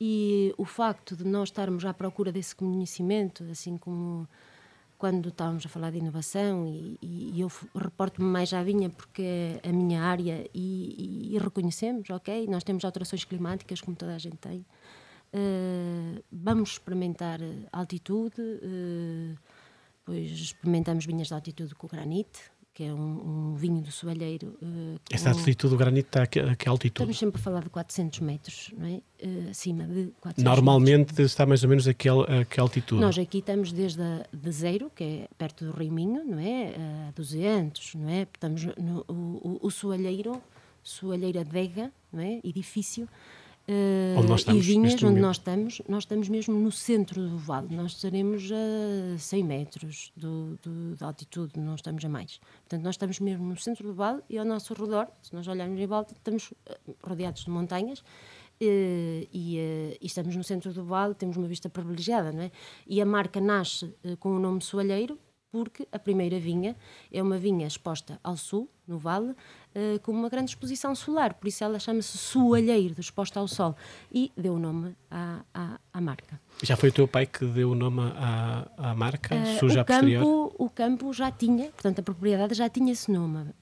[0.00, 4.28] e o facto de nós estarmos à procura desse conhecimento, assim como
[5.04, 9.68] quando estávamos a falar de inovação, e, e eu reporto-me mais à vinha porque é
[9.68, 14.18] a minha área e, e, e, reconhecemos, ok, nós temos alterações climáticas como toda a
[14.18, 14.64] gente tem.
[15.30, 17.38] Uh, vamos experimentar
[17.70, 19.36] altitude, uh,
[20.06, 22.40] pois experimentamos vinhas de altitude com granite,
[22.74, 24.58] que é um, um vinho do soalheiro.
[24.60, 27.12] Uh, Essa altitude do granito está a que, a que altitude?
[27.12, 29.00] Estamos sempre a falar de 400 metros, não é?
[29.24, 31.30] Uh, acima de 400 Normalmente metros.
[31.30, 33.00] está mais ou menos a que, a que altitude?
[33.00, 36.74] Nós aqui estamos desde a, de zero, que é perto do Rio Minho, não é?
[37.08, 38.22] A 200, não é?
[38.22, 40.42] Estamos no, o, o, o soalheiro,
[40.82, 42.40] soalheira Vega, não é?
[42.42, 43.08] Edifício,
[44.18, 47.74] onde nós estamos, e vinhas onde nós estamos, nós estamos mesmo no centro do vale.
[47.74, 52.38] Nós estaremos a 100 metros do, do, de altitude, não estamos a mais.
[52.62, 55.80] Portanto, nós estamos mesmo no centro do vale e ao nosso redor, se nós olharmos
[55.80, 58.04] em volta, estamos eh, rodeados de montanhas uh,
[58.60, 59.58] e,
[60.00, 62.50] e, estamos no centro do vale, temos uma vista privilegiada, não é?
[62.86, 65.18] E a marca nasce com o nome Soalheiro,
[65.54, 66.76] porque a primeira vinha
[67.12, 69.36] é uma vinha exposta ao sul, no vale,
[69.74, 73.76] uh, com uma grande exposição solar, por isso ela chama-se Soalheiro, exposta ao sol,
[74.12, 76.40] e deu o nome à, à, à, marca.
[76.62, 79.84] Já foi o teu pai que deu o nome à, à marca, uh, suja o
[79.84, 83.52] campo, O campo já tinha, portanto a propriedade já tinha esse nome, uh,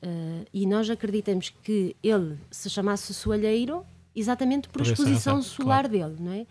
[0.53, 5.89] e nós acreditamos que ele se chamasse Soalheiro exatamente por, por exposição solar claro.
[5.89, 6.47] dele, não é?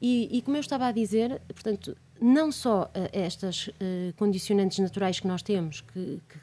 [0.00, 3.72] E, e, como eu estava a dizer, portanto, não só uh, estas uh,
[4.16, 6.38] condicionantes naturais que nós temos, que, que,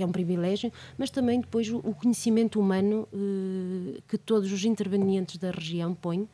[0.00, 5.36] que, é um privilégio, mas também depois o, conhecimento humano uh, que todos os intervenientes
[5.36, 6.28] da região põem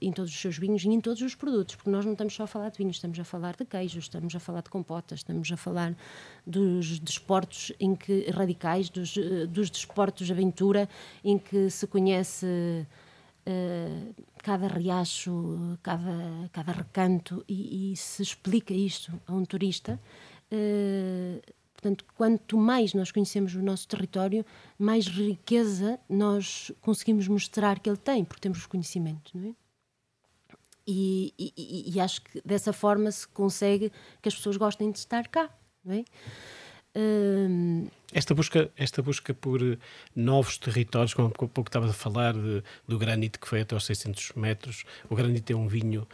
[0.00, 2.42] em todos os seus vinhos e em todos os produtos, porque nós não estamos só
[2.42, 5.52] a falar de vinhos, estamos a falar de queijos, estamos a falar de compotas, estamos
[5.52, 5.94] a falar
[6.44, 9.14] dos desportos em que, radicais, dos,
[9.48, 10.88] dos desportos de aventura,
[11.22, 12.84] em que se conhece
[13.46, 20.00] uh, cada riacho, cada, cada recanto e, e, se explica isto a um turista.
[20.52, 21.40] Uh,
[21.76, 24.44] portanto, quanto mais nós conhecemos o nosso território,
[24.78, 29.54] mais riqueza nós conseguimos mostrar que ele tem, porque temos o conhecimento, não é?
[30.88, 33.90] E, e, e, acho que dessa forma se consegue
[34.22, 35.50] que as pessoas gostem de estar cá,
[35.84, 36.04] não é?
[38.12, 39.60] Esta busca, esta busca por
[40.14, 43.84] novos territórios, como há pouco estavas a falar de, do granito que foi até aos
[43.84, 46.06] 600 metros, o granito é um vinho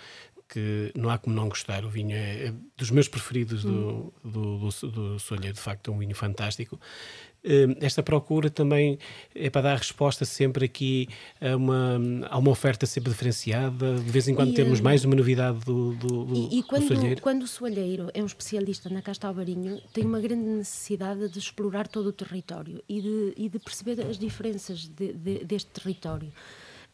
[0.52, 1.82] que não há como não gostar.
[1.82, 5.94] O vinho é, é dos meus preferidos do, do, do, do Solheiro, de facto, é
[5.94, 6.78] um vinho fantástico.
[7.44, 8.98] Hum, esta procura também
[9.34, 11.08] é para dar resposta sempre aqui
[11.40, 13.94] a uma, a uma oferta sempre diferenciada.
[13.94, 16.62] De vez em quando e, temos hum, mais uma novidade do, do, do, e, e
[16.62, 17.20] quando, soalheiro.
[17.22, 21.88] quando o soalheiro é um especialista na Casta Alvarinho, tem uma grande necessidade de explorar
[21.88, 26.30] todo o território e de, e de perceber as diferenças de, de, deste território.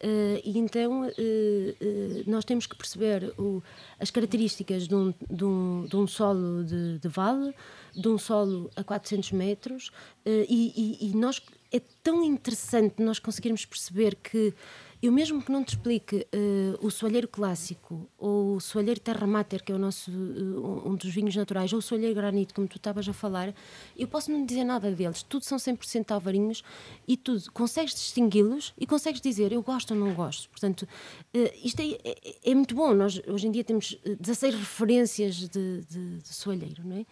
[0.03, 3.61] Uh, e então uh, uh, nós temos que perceber o,
[3.99, 7.53] as características de um, de um, de um solo de, de, vale,
[7.97, 9.91] de um solo a 400 metros,
[10.25, 14.55] e, e, e nós, é tão interessante nós conseguirmos perceber que
[15.01, 19.63] eu mesmo que não te explique uh, o soalheiro clássico ou o soalheiro terra mater,
[19.63, 22.79] que é o nosso, uh, um dos vinhos naturais, ou o soalheiro granito, como tu
[22.79, 23.55] estavas a falar,
[23.97, 25.23] eu posso não dizer nada deles.
[25.23, 26.65] Tudo são 100% alvarinhos
[27.07, 27.51] e tudo.
[27.53, 30.51] Consegues distingui-los e consegues dizer eu gosto ou não gosto.
[30.51, 32.93] Portanto, uh, isto é, é, é, muito bom.
[32.93, 35.49] Nós hoje em dia temos 16 referências de,
[35.83, 37.07] de, de soalheiro, não é?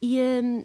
[0.00, 0.64] E,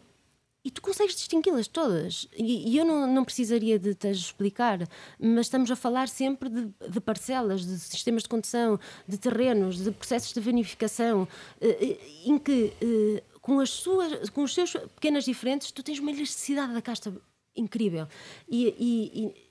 [0.68, 2.28] e tu consegues distingui-las todas.
[2.36, 4.80] E, e, eu não, não precisaria de te explicar,
[5.18, 8.78] mas estamos a falar sempre de, de, parcelas, de sistemas de condução,
[9.08, 11.26] de terrenos, de processos de vinificação,
[11.62, 16.00] eh, eh, em que eh, com as suas, com os seus pequenas diferentes, tu tens
[16.00, 17.16] uma elasticidade da casta
[17.56, 18.06] incrível.
[18.50, 19.48] E, e, e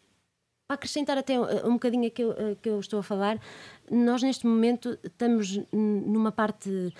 [0.69, 3.41] para acrescentar até um bocadinho que eu, que eu estou a falar,
[3.91, 6.93] nós neste momento estamos numa parte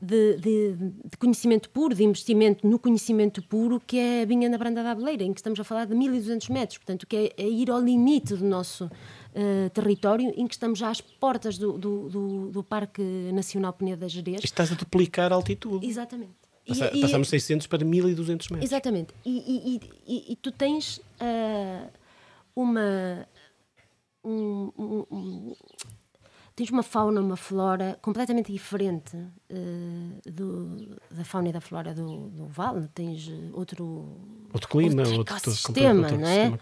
[0.00, 0.72] de, de,
[1.04, 4.92] de, conhecimento puro, de investimento no conhecimento puro, que é a vinha na Branda da
[4.92, 7.80] Abeleira, em que estamos a falar de 1200 metros, portanto, que é, é ir ao
[7.80, 12.62] limite do nosso uh, território, em que estamos já às portas do, do, do, do
[12.62, 14.40] Parque Nacional Peneda da Gerês.
[14.42, 15.86] Estás a duplicar a altitude.
[15.86, 16.32] Exatamente.
[16.66, 18.70] Passa, e, passamos 600 para 1200 metros.
[18.70, 19.14] Exatamente.
[19.24, 21.88] E, e, e tu tens uh,
[22.54, 23.26] uma.
[24.22, 25.56] Um, um, um,
[26.58, 32.30] tens uma fauna, uma flora completamente diferente uh, do, da fauna e da flora do,
[32.30, 32.88] do vale.
[32.92, 34.08] Tens outro,
[34.52, 36.52] outro clima, outro outro, ecossistema, outro, não é?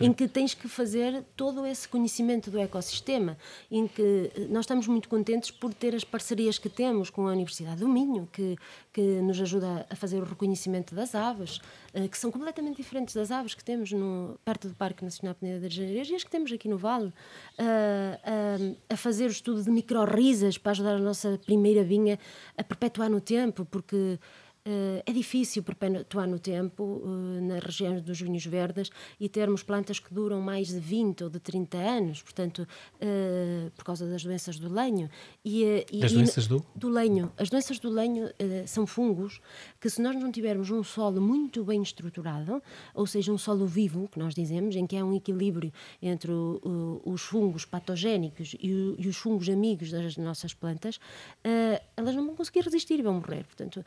[0.00, 3.36] Em que tens que fazer todo esse conhecimento do ecossistema,
[3.68, 7.32] em que eh, nós estamos muito contentes por ter as parcerias que temos com a
[7.32, 8.56] Universidade do Minho, que,
[8.92, 13.30] que nos ajuda a fazer o reconhecimento das aves, eh, que são completamente diferentes das
[13.30, 16.50] aves que temos no, perto do Parque Nacional Peneda das Janeiras e as que temos
[16.50, 17.12] aqui no Vale,
[17.58, 22.18] a, a fazer o estudo de micro-risas para ajudar a nossa primeira vinha
[22.56, 24.18] a perpetuar no tempo, porque
[24.64, 29.98] Uh, é difícil perpetuar no tempo uh, nas regiões dos vinhos verdes e termos plantas
[29.98, 34.60] que duram mais de 20 ou de 30 anos, portanto, uh, por causa das doenças
[34.60, 35.10] do lenho.
[35.44, 36.64] E, e das doenças do?
[36.76, 37.32] Do lenho.
[37.36, 38.30] As doenças do lenho
[38.64, 39.40] são fungos
[39.80, 42.62] que, se nós não tivermos um solo muito bem estruturado,
[42.94, 47.00] ou seja, um solo vivo, que nós dizemos, em que há um equilíbrio entre o,
[47.04, 51.00] o, os fungos patogénicos e, o, e, os fungos amigos das nossas plantas,
[51.96, 53.44] elas não vão conseguir resistir e vão morrer.
[53.44, 53.84] Portanto,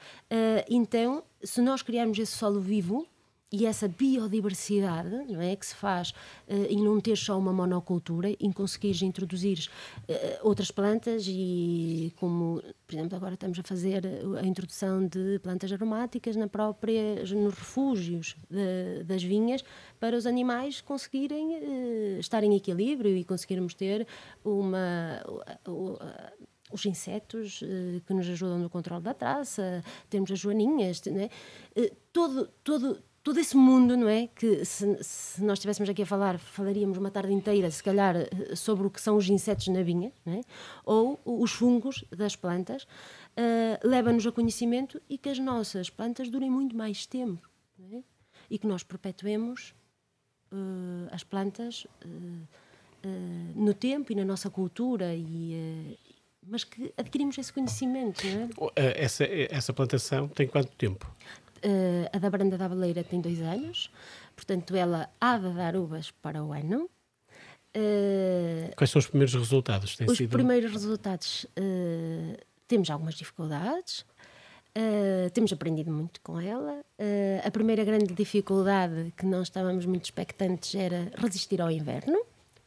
[0.69, 3.07] então, se nós criarmos esse solo vivo
[3.51, 8.35] e essa biodiversidade não é, que se faz uh, em não ter só uma monocultura,
[8.39, 9.69] em conseguires introduzir
[10.09, 14.03] uh, outras plantas e como, por exemplo, agora estamos a fazer
[14.41, 19.63] a introdução de plantas aromáticas na própria, nos refúgios de, das vinhas
[19.99, 24.05] para os animais conseguirem uh, estar em equilíbrio e conseguirmos ter
[24.43, 25.21] uma
[26.71, 31.29] os insetos uh, que nos ajudam no controle da traça, temos as joaninhas, né?
[31.77, 34.27] Uh, todo, todo, todo esse mundo, não é?
[34.27, 38.55] Que se, se, nós estivéssemos aqui a falar, falaríamos uma tarde inteira, se calhar, eh,
[38.55, 40.41] sobre o que são os insetos na vinha, é?
[40.83, 46.49] ou os fungos das plantas, uh, leva-nos a conhecimento e que as nossas plantas durem
[46.49, 47.47] muito mais tempo
[47.91, 48.03] é?
[48.49, 49.73] e que nós perpetuemos
[51.11, 51.85] as plantas
[53.55, 55.97] no tempo e na nossa cultura e,
[56.47, 58.49] mas que adquirimos esse conhecimento, é?
[58.75, 61.09] Eh, essa, essa plantação tem quanto tempo?
[61.57, 63.89] Uh, a da Branda da Baleira tem dois anos,
[64.35, 66.89] portanto, ela há de dar uvas para o ano.
[67.75, 69.95] Uh, Quais são os primeiros resultados?
[69.95, 70.29] Tem os sido...
[70.29, 74.05] primeiros resultados, uh, temos algumas dificuldades,
[75.33, 76.83] temos aprendido muito com ela.
[77.45, 82.21] a primeira grande dificuldade que nós estávamos muito expectantes era resistir ao inverno,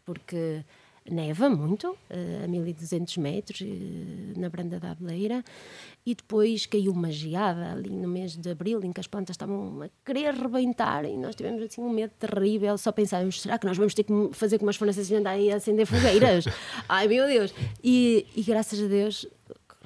[0.06, 0.64] porque
[1.10, 5.44] neva muito, uh, a 1200 metros, uh, na Branda da Abeleira,
[6.04, 9.82] e depois caiu uma geada ali no mês de abril, em que as plantas estavam
[9.82, 13.76] a querer rebentar, e nós tivemos assim um medo terrível, só pensávamos, será que nós
[13.76, 16.44] vamos ter que fazer como as franceses andar aí a acender fogueiras?
[16.88, 17.54] Ai meu Deus!
[17.82, 19.26] E, e graças a Deus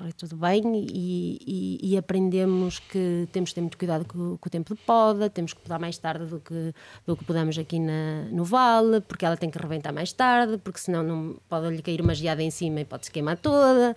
[0.02, 4.48] correr tudo bem e, e, e, aprendemos que temos que ter muito cuidado com, com,
[4.48, 6.74] o tempo de poda, temos que podar mais tarde do que,
[7.06, 10.80] do que podamos aqui na, no vale, porque ela tem que reventar mais tarde, porque
[10.80, 13.94] senão não pode lhe cair uma geada em cima e pode se queimar toda.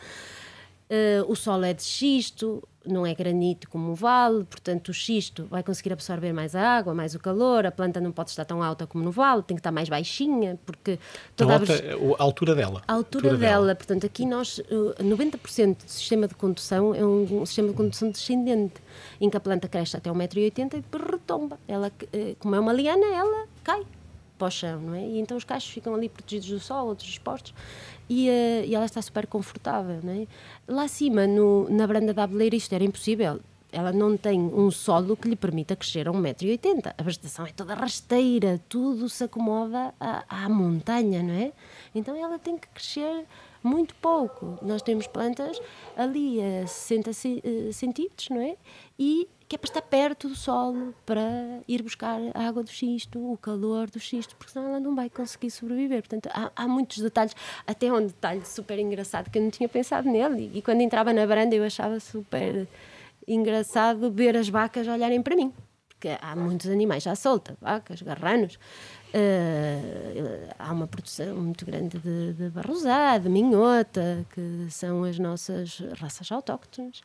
[0.88, 5.46] Uh, o solo é de xisto, não é granito como o vale, portanto o xisto
[5.46, 8.62] vai conseguir absorver mais a água, mais o calor, a planta não pode estar tão
[8.62, 11.00] alta como no vale, tem que estar mais baixinha, porque
[11.36, 12.82] toda a, a, altura dela.
[12.88, 13.66] A altura, altura dela.
[13.66, 13.76] dela.
[13.76, 18.82] portanto aqui nós, 90% uh, do sistema de condução é um, sistema de condução descendente,
[19.20, 21.60] em que a planta cresce até 1,80m e depois retomba.
[21.68, 23.86] Ela, uh, como é uma liana, ela cai
[24.38, 25.02] para o chão, não é?
[25.02, 27.54] E então os cachos ficam ali protegidos do sol, outros expostos,
[28.10, 30.28] e, uh, e ela está super confortável, não é?
[30.68, 33.40] Lá acima, no, na branda da abeleira, isto era impossível.
[33.72, 36.94] Ela não tem um solo que lhe permita crescer a 1,80m.
[36.98, 41.52] A vegetação é toda rasteira, tudo se acomoda à, à montanha, não é?
[41.94, 43.26] Então ela tem que crescer
[43.62, 44.58] muito pouco.
[44.62, 45.60] Nós temos plantas
[45.98, 48.56] ali a 60 eh, centímetros, não é?
[48.98, 51.22] E que é para estar perto do solo, para
[51.68, 55.10] ir buscar a água do xisto, o calor do xisto, porque senão ela não vai
[55.10, 56.02] conseguir sobreviver.
[56.02, 57.36] Portanto, há, há muitos detalhes,
[57.68, 60.52] até um detalhe super engraçado que eu não tinha pensado nele.
[60.54, 62.68] E, e quando entrava na varanda eu achava super
[63.28, 65.54] engraçado ver as vacas olharem para mim,
[65.90, 68.58] porque há muitos animais já solta, vacas, garranos.
[69.16, 75.80] Uh, há uma produção muito grande de, de barrosá, de minhota, que são as nossas
[75.98, 77.02] raças autóctones.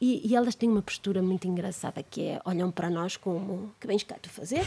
[0.00, 3.86] E, e, elas têm uma postura muito engraçada, que é olham para nós como que
[3.86, 4.64] vens cá tu fazer?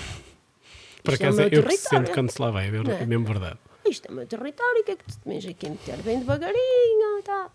[1.04, 3.60] Por é acaso é eu que sinto quando se lá vai, é, é mesmo verdade.
[3.86, 7.22] Isto é o meu território, que é que tu te vens aqui meter bem devagarinho?
[7.26, 7.52] Tá.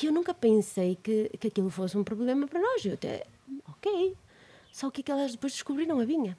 [0.00, 2.84] E eu nunca pensei que, que aquilo fosse um problema para nós.
[2.84, 3.26] Eu até,
[3.68, 4.16] ok.
[4.70, 6.36] Só o que é que elas depois descobriram a vinha?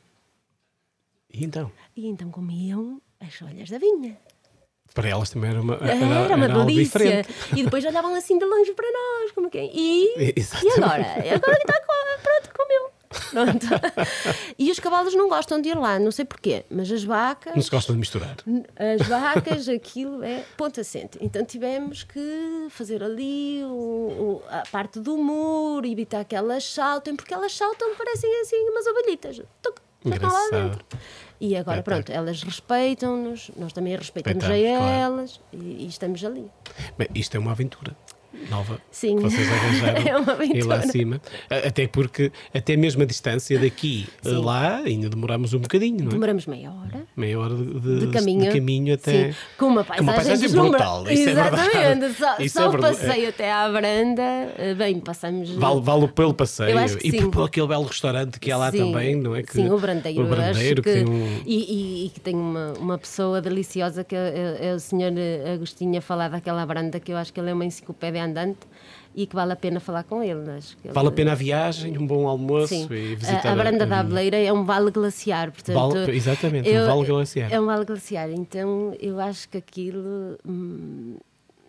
[1.32, 1.72] E então?
[1.96, 4.18] E então comiam as folhas da vinha.
[4.94, 7.26] Para elas também era uma, era, era uma era delícia.
[7.56, 9.70] E depois olhavam assim de longe para nós, como quem.
[9.74, 11.04] E, e agora?
[11.36, 11.82] Agora que está
[12.24, 12.90] pronto, comeu.
[13.32, 13.68] Pronto.
[14.58, 17.56] e os cavalos não gostam de ir lá, não sei porquê, mas as vacas.
[17.56, 18.38] Não se gostam de misturar.
[18.76, 21.18] As vacas, aquilo é ponto assente.
[21.22, 27.16] Então tivemos que fazer ali o, o, a parte do muro, evitar que elas saltem,
[27.16, 29.42] porque elas saltam, parecem assim umas ovelhitas.
[29.62, 30.86] Tuc, já estão lá dentro.
[31.42, 35.66] E agora, pronto, elas respeitam-nos, nós também respeitamos a elas claro.
[35.66, 36.52] e, e estamos ali.
[36.98, 37.96] Bem, isto é uma aventura
[38.50, 39.18] nova Sim.
[39.18, 41.22] que vocês arranjaram é uma e lá acima.
[41.50, 46.14] Até porque, até mesmo a distância daqui a lá, ainda demoramos um bocadinho, não é?
[46.14, 47.04] Demoramos meia hora.
[47.16, 48.42] Meia hora de, de, caminho.
[48.42, 49.32] de caminho até.
[49.32, 49.38] Sim.
[49.58, 51.12] Com uma paisagem, uma paisagem brutal.
[51.12, 52.06] Isso Exatamente.
[52.06, 52.10] É.
[52.20, 54.22] Só, Isso só é o passeio até à varanda,
[54.58, 55.50] eh, bem, passamos.
[55.52, 56.78] Vale, vale pelo passeio.
[57.04, 57.30] e sim.
[57.30, 58.80] por aquele belo restaurante que há lá sim.
[58.80, 59.44] também, não é?
[59.44, 60.24] Que, sim, o Brandeiro.
[60.24, 61.42] O Brandeiro que, que, tem um...
[61.46, 65.14] e, e, e, que tem uma, uma pessoa deliciosa que é, é o senhor
[65.54, 68.60] Agostinho a falar daquela varanda que eu acho que ele é uma enciclopédia andante
[69.16, 70.40] e que vale a pena falar com ele.
[70.40, 70.94] Ele...
[70.94, 72.88] Vale a pena a viagem, um bom almoço Sim.
[72.92, 73.50] e visitar.
[73.50, 75.76] A, a Baranda da Abeleira é um vale glaciar, portanto.
[75.76, 77.52] Vale, exatamente, eu, um vale glaciar.
[77.52, 80.38] É um vale glaciar, então eu acho que aquilo.
[80.48, 81.18] Hum,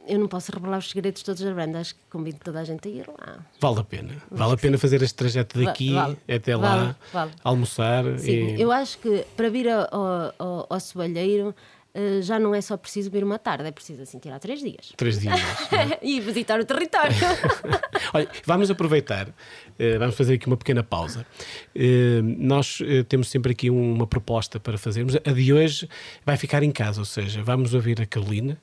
[0.07, 2.89] eu não posso revelar os segredos todos da banda, acho que convido toda a gente
[2.89, 3.39] a ir lá.
[3.61, 4.13] Vale a pena.
[4.31, 7.31] Vale a pena fazer este trajeto daqui vale, até vale, lá, vale.
[7.45, 8.19] almoçar.
[8.19, 8.61] Sim, e...
[8.61, 11.55] eu acho que para vir ao, ao, ao Soalheiro
[11.95, 14.93] Uh, já não é só preciso vir uma tarde, é preciso assim tirar três dias.
[14.97, 15.35] Três dias.
[15.73, 15.99] é?
[16.07, 17.17] e visitar o território.
[18.15, 21.27] Olha, vamos aproveitar, uh, vamos fazer aqui uma pequena pausa.
[21.75, 22.79] Uh, nós
[23.09, 25.17] temos sempre aqui uma proposta para fazermos.
[25.17, 25.89] A de hoje
[26.25, 28.57] vai ficar em casa, ou seja, vamos ouvir a Carolina,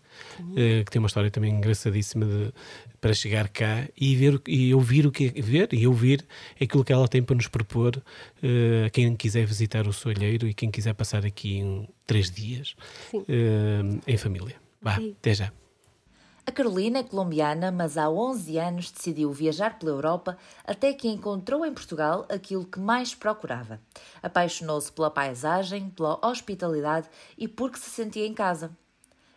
[0.86, 2.54] que tem uma história também engraçadíssima de,
[3.00, 6.26] para chegar cá e ver e ouvir o que ver e ouvir
[6.62, 8.02] aquilo que ela tem para nos propor
[8.86, 12.76] a quem quiser visitar o Solheiro e quem quiser passar aqui um, três dias
[14.08, 14.56] em família.
[14.82, 15.16] Vá, Sim.
[15.20, 15.52] até já.
[16.48, 21.66] A Carolina é colombiana, mas há 11 anos decidiu viajar pela Europa até que encontrou
[21.66, 23.82] em Portugal aquilo que mais procurava.
[24.24, 28.72] Apaixonou-se pela paisagem, pela hospitalidade e porque se sentia em casa.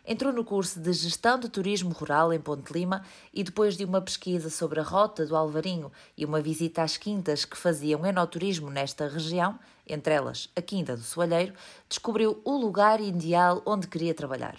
[0.05, 4.01] Entrou no curso de Gestão de Turismo Rural em Ponte Lima e, depois de uma
[4.01, 9.07] pesquisa sobre a Rota do Alvarinho e uma visita às quintas que faziam enoturismo nesta
[9.07, 11.53] região, entre elas a Quinta do Soalheiro,
[11.87, 14.57] descobriu o lugar ideal onde queria trabalhar.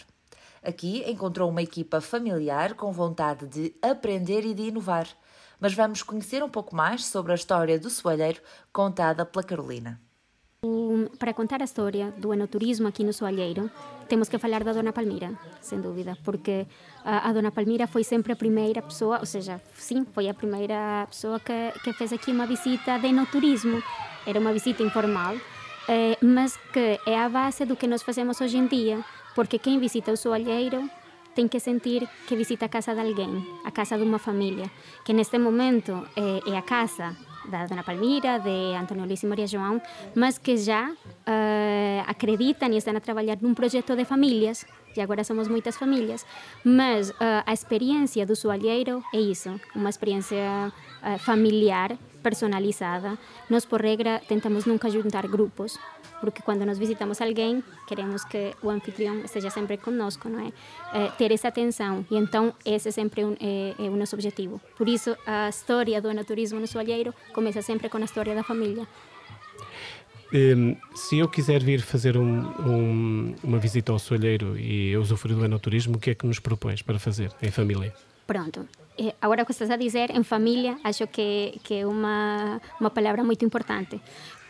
[0.63, 5.09] Aqui encontrou uma equipa familiar com vontade de aprender e de inovar.
[5.59, 8.41] Mas vamos conhecer um pouco mais sobre a história do Soalheiro
[8.73, 10.01] contada pela Carolina.
[11.19, 13.69] Para contar a história do enoturismo aqui no Soalheiro,
[14.09, 16.69] temos que falar da Dona Palmira, sem dúvida, porque
[17.05, 21.05] a, a, Dona Palmira foi sempre a primeira pessoa, ou seja, sim, foi a primeira
[21.11, 23.83] pessoa que, que fez aqui uma visita de enoturismo.
[24.25, 25.35] Era uma visita informal,
[25.89, 29.05] eh, mas que é a base do que nós fazemos hoje em dia,
[29.35, 30.89] porque quem visita o Soalheiro
[31.35, 34.71] tem que sentir que visita a casa de alguém, a casa de uma família,
[35.05, 37.17] que neste momento é, é a casa
[37.49, 39.81] da Dona Palmira, de António Luís e Maria João,
[40.15, 44.67] mas que já uh, acreditam e estão a trabalhar num projeto de famílias,
[44.97, 46.27] e agora somos muitas famílias,
[46.65, 47.15] mas uh,
[47.47, 50.73] a experiência do soalheiro é isso, uma experiência
[51.03, 53.19] uh, familiar, personalizada.
[53.51, 55.79] Nós, por regra, tentamos nunca juntar grupos,
[56.23, 60.53] porque quando nós visitamos alguém, queremos que o anfitrião esteja sempre conosco, não é?
[60.95, 64.61] é ter essa atenção, e então esse sempre um, é, é o nosso objetivo.
[64.79, 68.87] Por isso, a história do enoturismo no Soalheiro começa sempre com a história da família.
[70.33, 72.39] Um, se eu quiser vir fazer um,
[72.71, 76.83] um, uma visita ao Soalheiro e usufruir do enoturismo, o que é que nos propões
[76.83, 77.93] para fazer em família?
[78.29, 78.65] Pronto.
[79.21, 83.25] Agora o que estás a dizer, em família, acho que, que é uma, uma palavra
[83.25, 84.01] muito importante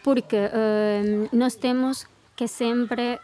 [0.03, 3.18] porque uh, nós temos que sempre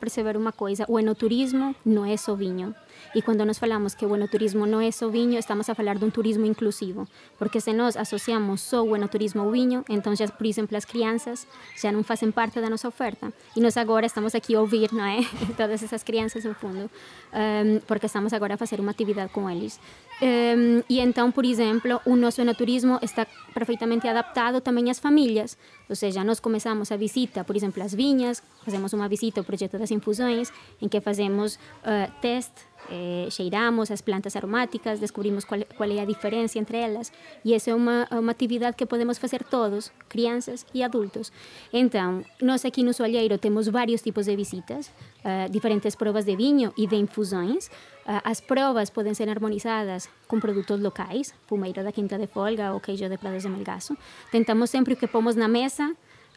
[0.00, 2.74] perceber uma coisa: o enoturismo não é só vinho.
[3.14, 6.04] E quando nós falamos que o enoturismo não é só vinho, estamos a falar de
[6.04, 7.06] um turismo inclusivo.
[7.38, 11.46] Porque se nós associamos só o enoturismo ao vinho, então já, por exemplo, as crianças
[11.80, 13.32] já não fazem parte da nossa oferta.
[13.56, 15.18] E nós agora estamos aqui a ouvir, não é?
[15.56, 16.90] Todas essas crianças, no fundo,
[17.32, 19.78] um, porque estamos agora a fazer uma atividade com eles.
[20.22, 25.56] Um, e então, por exemplo, o nosso enoturismo está perfeitamente adaptado também às famílias.
[25.88, 29.78] Ou seja, nós começamos a visita, por exemplo, às vinhas, fazemos uma visita ao projeto
[29.78, 35.90] das infusões, em que fazemos uh, teste eh, cheiramos as plantas aromáticas, descobrimos qual, qual,
[35.90, 37.12] é a diferença entre elas
[37.44, 41.32] e essa é uma, uma atividade que podemos fazer todos, crianças e adultos.
[41.72, 46.72] Então, nós aqui no Soalheiro temos vários tipos de visitas, uh, diferentes provas de vinho
[46.76, 47.66] e de infusões.
[47.66, 52.80] Uh, as provas podem ser harmonizadas com produtos locais, pumeiro da Quinta de Folga ou
[52.80, 53.96] queijo de Prados de Melgaço.
[54.30, 55.94] Tentamos sempre o que pomos na mesa,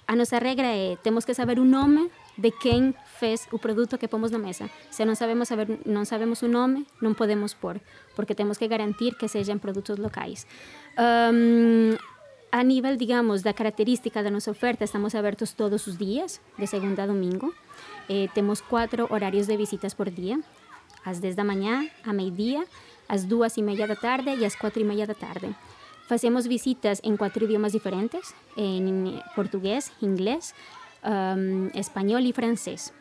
[0.08, 4.08] a nossa regra é temos que saber o nome de quem fez o produto que
[4.08, 4.70] pomos na mesa.
[4.90, 7.80] Se não sabemos saber, não sabemos o nome, não podemos pôr,
[8.16, 10.46] porque temos que garantir que sejam produtos locais.
[10.98, 11.98] Um,
[12.52, 17.04] a nível, digamos, da característica da nossa oferta, estamos abertos todos os dias, de segunda
[17.04, 17.54] a domingo.
[18.08, 20.40] Eh, temos quatro horários de visitas por dia,
[21.04, 22.66] às 10 da manhã, a meio-dia,
[23.08, 25.54] às duas e meia da tarde e às quatro e meia da tarde.
[26.08, 30.56] Fazemos visitas em quatro idiomas diferentes, em português, inglês,
[31.04, 32.94] um, espanhol e francês.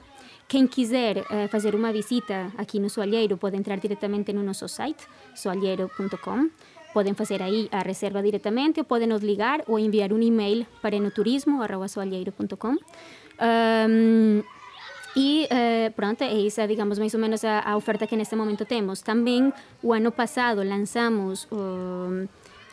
[0.48, 5.04] Quem quiser uh, fazer uma visita aqui no Soalheiro pode entrar diretamente no nosso site,
[5.34, 6.50] soalheiro.com.
[6.94, 10.94] Podem fazer aí a reserva diretamente ou podem nos ligar ou enviar um e-mail para
[10.96, 12.76] enoturismo.soalheiro.com.
[13.38, 14.42] Um,
[15.16, 18.64] e uh, pronto, é essa, digamos, mais ou menos a, a, oferta que neste momento
[18.64, 19.02] temos.
[19.02, 21.48] Também, o ano passado, lançamos...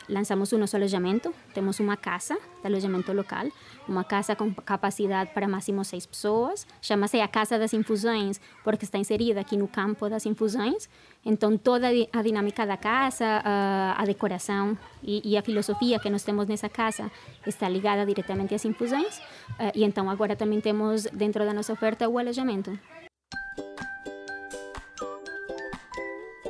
[0.08, 1.34] lançamos o nosso alojamento.
[1.52, 3.46] Temos uma casa de alojamento local,
[3.88, 6.66] uma casa com capacidade para máximo seis pessoas.
[6.80, 10.88] Chama-se a Casa das Infusões, porque está inserida aqui no campo das infusões.
[11.24, 16.68] Então, toda a dinâmica da casa, a, decoração e, a filosofia que nós temos nessa
[16.68, 17.10] casa
[17.46, 19.20] está ligada diretamente às infusões.
[19.74, 22.78] E então, agora também temos dentro da nossa oferta o alojamento.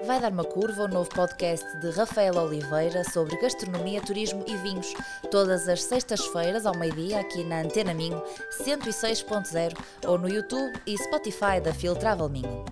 [0.06, 4.92] Vai dar uma curva o novo podcast de Rafael Oliveira sobre gastronomia, turismo e vinhos,
[5.30, 8.22] todas as sextas-feiras ao meio-dia aqui na Antena Minho
[8.62, 12.64] 106.0 ou no YouTube e Spotify da Fil Travel Minho.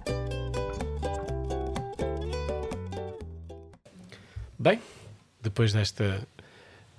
[4.58, 4.78] Bem,
[5.40, 6.26] depois desta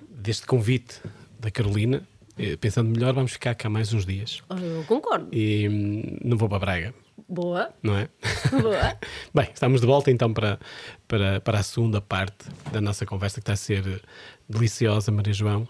[0.09, 0.99] deste convite
[1.39, 2.01] da Carolina,
[2.39, 4.41] eh, pensando melhor, vamos ficar cá mais uns dias.
[4.49, 5.27] Eu concordo.
[5.31, 7.02] E hum, não vou para Braga.
[7.27, 7.73] Boa.
[7.81, 8.09] Não é?
[8.49, 8.97] Boa.
[9.33, 10.59] Bem, estamos de volta então para,
[11.07, 14.01] para, para a segunda parte da nossa conversa, que está a ser
[14.47, 15.67] deliciosa, Maria João.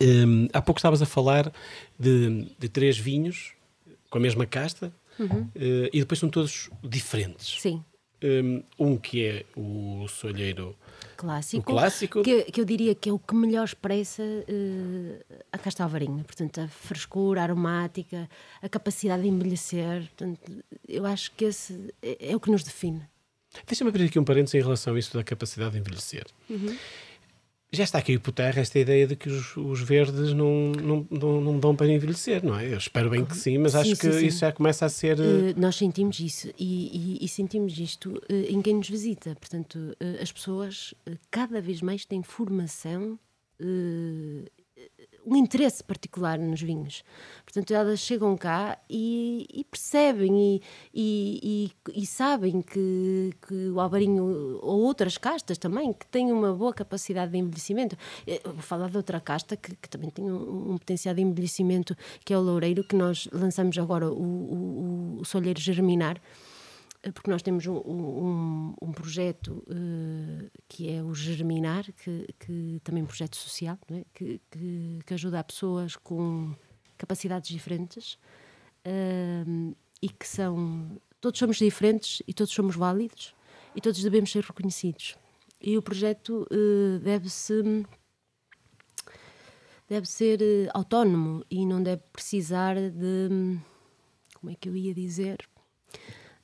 [0.00, 1.52] Um, há pouco estavas a falar
[1.98, 3.52] de, de três vinhos
[4.10, 5.42] com a mesma casta uhum.
[5.42, 7.60] uh, e depois são todos diferentes.
[7.60, 7.84] Sim.
[8.22, 10.76] Um, um que é o solheiro
[11.14, 12.22] clássico, clássico.
[12.22, 16.22] Que, que, eu diria que é o que melhor expressa uh, a casta alvarinha.
[16.24, 18.28] Portanto, a frescura, a aromática,
[18.62, 20.08] a capacidade de envelhecer.
[20.16, 23.02] Portanto, eu acho que esse é, é o que nos define.
[23.66, 26.26] Deixa-me abrir aqui um parênteses em relação a isso da capacidade de envelhecer.
[26.50, 26.76] Uhum
[27.74, 31.40] já está aqui por terra esta ideia de que os, os verdes não, não, não,
[31.40, 32.72] não, dão para envelhecer, não é?
[32.72, 34.26] Eu espero bem que sim, mas sim, acho sim, que sim.
[34.26, 35.18] isso já começa a ser.
[35.18, 39.34] Uh, nós sentimos isso e, e, e sentimos isto uh, em quem nos visita.
[39.34, 40.94] Portanto, uh, as pessoas
[41.30, 43.18] cada vez mais têm formação
[45.26, 47.02] um interesse particular nos vinhos.
[47.44, 50.62] Portanto, elas chegam cá e, e percebem e,
[50.94, 56.72] e, e, sabem que, que o alvarinho, ou outras castas também, que têm uma boa
[56.72, 57.96] capacidade de envelhecimento.
[58.26, 61.96] Eu vou falar de outra casta que, que também tem um, um, potencial de envelhecimento,
[62.24, 66.20] que é o loureiro, que nós lançamos agora, o, o, o solheiro germinar eh,
[67.12, 73.02] porque nós temos um, um, um projeto uh, que é o Germinar, que, que também
[73.02, 74.04] é um projeto social, é?
[74.14, 76.54] que, que, que, ajuda a pessoas com
[76.96, 78.14] capacidades diferentes
[78.86, 81.00] uh, e que são.
[81.20, 83.34] Todos somos diferentes e todos somos válidos
[83.74, 85.16] e todos devemos ser reconhecidos.
[85.60, 87.84] E o projeto uh, deve-se.
[89.86, 90.40] Deve ser
[90.72, 93.58] autónomo e não deve precisar de.
[94.34, 95.38] Como é que eu ia dizer?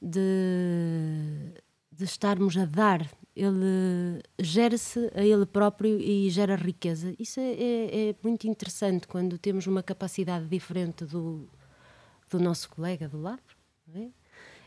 [0.00, 1.52] De,
[1.92, 3.08] de estarmos a dar.
[3.34, 7.14] Ele gera-se a ele próprio e gera riqueza.
[7.18, 11.48] Isso é, é, é, muito interessante quando temos uma capacidade diferente do,
[12.28, 13.42] do nosso colega do lado.
[13.94, 14.08] É?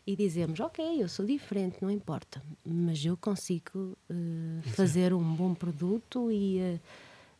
[0.05, 5.53] E dizemos, ok, eu sou diferente, não importa, mas eu consigo uh, fazer um bom
[5.53, 6.79] produto e, uh,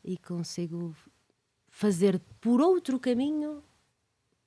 [0.03, 0.95] e consigo
[1.67, 3.61] fazer por outro caminho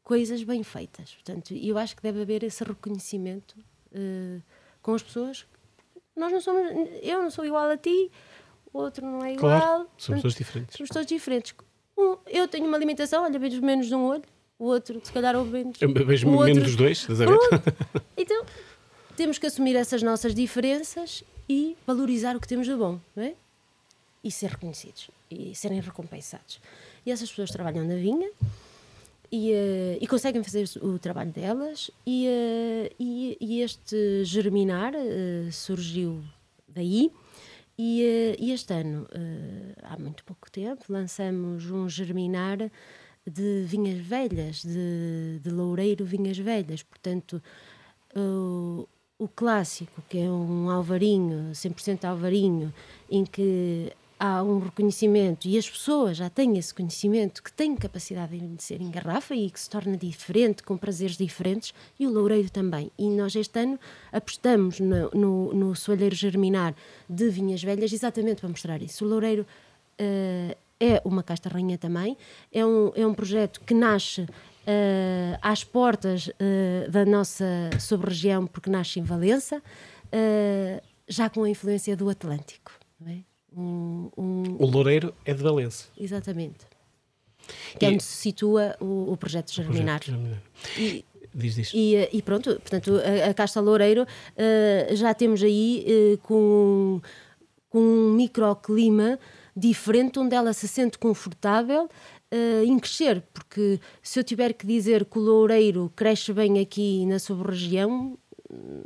[0.06, 1.14] coisas bem feitas.
[1.14, 3.56] Portanto, eu acho que deve haver esse reconhecimento
[3.92, 4.40] uh,
[4.80, 5.44] com as pessoas.
[6.14, 6.62] Nós não somos,
[7.02, 8.08] eu não sou igual a ti,
[8.72, 9.60] o outro não é igual.
[9.60, 10.76] Claro, somos todos diferentes.
[10.76, 11.54] Somos todos diferentes.
[11.98, 14.22] Um, eu tenho uma alimentação, olha, vejo menos de um olho,
[14.60, 15.82] o outro, se calhar, ouve menos.
[15.82, 17.38] Eu vejo menos dos dois, estás a ver?
[18.16, 18.46] Então,
[19.16, 23.34] temos que assumir essas nossas diferenças e valorizar o que temos de bom, não é?
[24.22, 26.60] E ser reconhecidos e serem recompensados.
[27.04, 28.30] E essas pessoas trabalham na vinha
[29.30, 31.90] e, uh, e, conseguem fazer o trabalho delas.
[32.06, 36.22] E, uh, e, e este germinar uh, surgiu
[36.68, 37.10] daí.
[37.78, 38.02] E,
[38.52, 39.06] este ano
[39.82, 42.70] há muito pouco tempo lançamos um germinar
[43.26, 46.82] de vinhas velhas de, de loureiro vinhas velhas.
[46.82, 47.42] Portanto
[49.18, 52.72] o, clássico que é um alvarinho 100% alvarinho
[53.10, 58.38] em que há um reconhecimento e as pessoas já têm esse conhecimento que têm capacidade
[58.38, 62.50] de ser em garrafa e que se torna diferente, com prazeres diferentes, e o loureiro
[62.50, 62.90] também.
[62.98, 63.78] E nós este ano
[64.10, 66.74] apostamos no, no, no soalheiro germinar
[67.08, 69.04] de vinhas velhas exatamente para mostrar isso.
[69.04, 69.46] O loureiro
[70.00, 72.16] uh, é uma casta rainha também.
[72.52, 77.44] É um, é um projeto que nasce uh, às portas uh, da nossa
[77.78, 82.72] sub-região, porque nasce em Valença, uh, já com a influência do Atlântico.
[83.56, 84.56] Um, um...
[84.58, 85.86] O Loureiro é de Valença.
[85.98, 86.66] Exatamente.
[87.78, 89.96] Que é onde se situa o, o projeto Germinar.
[89.96, 90.42] O projeto Germinar.
[90.78, 91.04] E.
[91.74, 96.98] E, e, pronto, portanto, a, a Casta Loureiro uh, já temos aí uh, com,
[97.68, 99.18] com um microclima
[99.54, 101.90] diferente, onde ela se sente confortável
[102.32, 107.04] uh, em crescer, porque se eu tiver que dizer que o loureiro cresce bem aqui
[107.04, 108.16] na sub-região,
[108.50, 108.82] hum,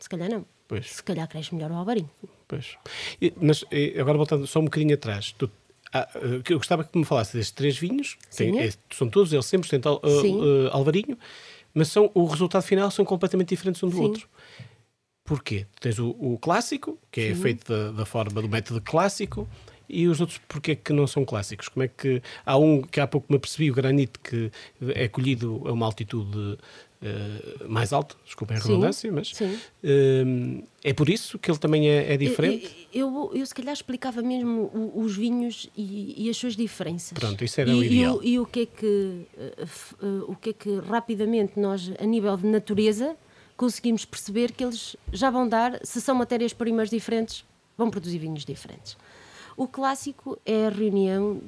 [0.00, 0.44] se calhar não.
[0.66, 0.90] Pois.
[0.90, 2.10] Se calhar cresce melhor o alvarinho.
[2.54, 2.76] Pois.
[3.20, 3.64] E, mas
[3.98, 5.50] agora voltando só um bocadinho atrás, tu,
[5.92, 6.08] ah,
[6.48, 10.00] eu gostava que me falasse destes três vinhos, Tem, é, são todos eles 100% al,
[10.02, 11.16] uh, alvarinho,
[11.72, 14.02] mas são, o resultado final são completamente diferentes um do Sim.
[14.02, 14.28] outro.
[15.24, 15.66] Porquê?
[15.80, 17.42] Tens o, o clássico, que é Sim.
[17.42, 19.48] feito da, da, forma do método clássico,
[19.88, 21.68] e os outros porquê que não são clássicos?
[21.68, 24.50] Como é que há um que há pouco me apercebi, o granito, que
[24.94, 26.58] é colhido a uma altitude
[27.04, 32.14] uh, mais alta, desculpem a redundância, mas uh, é por isso que ele também é,
[32.14, 32.88] é diferente?
[32.92, 37.18] Eu, eu, eu, se calhar explicava mesmo os vinhos e, e as suas diferenças.
[37.18, 38.20] Pronto, isso era e, o ideal.
[38.22, 39.26] E, e, o que é que
[40.02, 43.16] uh, o que é que rapidamente nós, a nível de natureza,
[43.56, 47.44] conseguimos perceber que eles já vão dar, se são matérias-primas diferentes,
[47.76, 48.96] vão produzir vinhos diferentes.
[49.56, 51.40] O clássico é a reunião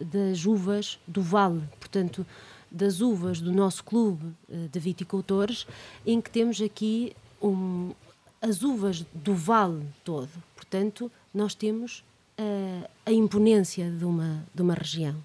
[0.00, 2.26] das uvas do Vale, portanto,
[2.70, 5.66] das uvas do nosso clube eh, de viticultores,
[6.06, 7.92] em que temos aqui um,
[8.40, 10.30] as uvas do Vale todo.
[10.54, 12.04] Portanto, nós temos
[12.38, 15.16] uh, a imponência de uma, de uma região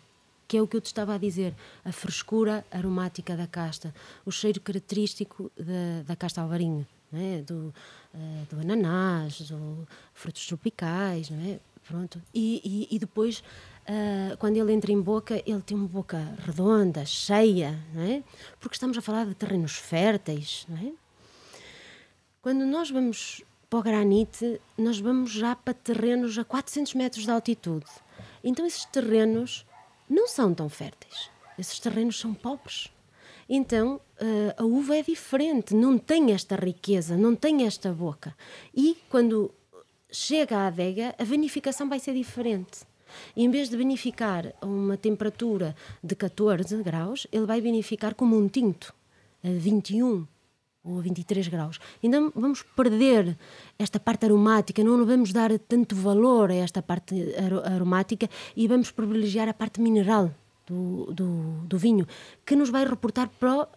[0.54, 1.52] que é o que eu te estava a dizer,
[1.84, 3.92] a frescura aromática da casta,
[4.24, 7.42] o cheiro característico da, da casta alvarinho, é?
[7.42, 7.74] do,
[8.14, 11.60] uh, do ananás, do frutos tropicais, é?
[11.88, 12.22] Pronto.
[12.32, 13.44] E, e, e depois,
[13.88, 18.24] uh, quando ele entra em boca, ele tem uma boca redonda, cheia, não é?
[18.60, 20.92] Porque estamos a falar de terrenos férteis, não é?
[22.42, 27.32] Quando nós vamos para o granite, nós vamos já para terrenos a 400 metros de
[27.32, 27.86] altitude.
[28.44, 29.66] Então, esses terrenos
[30.10, 31.30] não são tão férteis.
[31.58, 32.92] Esses terrenos são pobres.
[33.48, 38.36] Então, uh, a uva é diferente, não tem esta riqueza, não tem esta boca.
[38.74, 39.54] E quando
[40.12, 42.82] chega à adega, a vinificação vai ser diferente.
[43.36, 48.38] E em vez de vinificar a uma temperatura de 14 graus, ele vai vinificar como
[48.38, 48.94] um tinto,
[49.44, 50.28] a 21
[50.84, 51.80] ou a 23 graus.
[52.02, 53.38] Então vamos perder
[53.80, 57.16] esta parte aromática, não vamos dar tanto valor a esta parte
[57.64, 60.34] aromática e vamos privilegiar a parte mineral
[60.68, 62.06] do, do, do vinho,
[62.46, 63.68] que nos vai reportar para o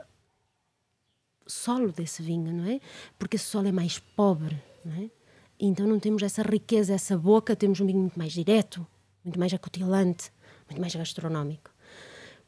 [1.47, 2.81] solo desse vinho, não é?
[3.19, 5.11] Porque esse solo é mais pobre, não é?
[5.59, 8.87] Então não temos essa riqueza, essa boca, temos um vinho muito mais direto,
[9.27, 10.31] muito mais acutilante,
[10.69, 11.71] muito mais gastronómico.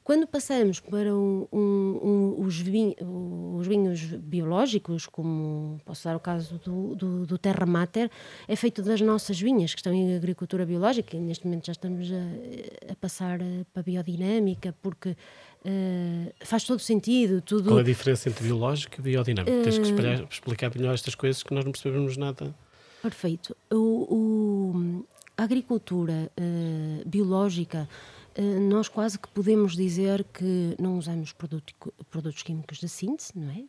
[0.05, 6.21] Quando passamos para um, um, um, os, vinhos, os, vinhos, biológicos, como posso dar o
[6.21, 8.11] caso do, do, do, Terra Mater,
[8.47, 12.11] é feito das nossas vinhas, que estão em agricultura biológica, e neste momento já estamos
[12.11, 13.39] a, a passar
[13.71, 17.43] para a biodinâmica, porque uh, faz todo sentido.
[17.43, 17.69] Tudo...
[17.69, 19.59] Qual é a diferença entre biológico e biodinâmico?
[19.59, 19.63] Uh...
[19.63, 22.55] Tens que explicar, explicar melhor estas coisas que nós não percebemos nada.
[23.03, 23.55] Perfeito.
[23.71, 25.05] O, o
[25.39, 27.89] a agricultura uh, biológica,
[28.37, 31.73] uh, nós quase que podemos dizer que não usamos produto,
[32.11, 33.65] produtos químicos de síntese, não é?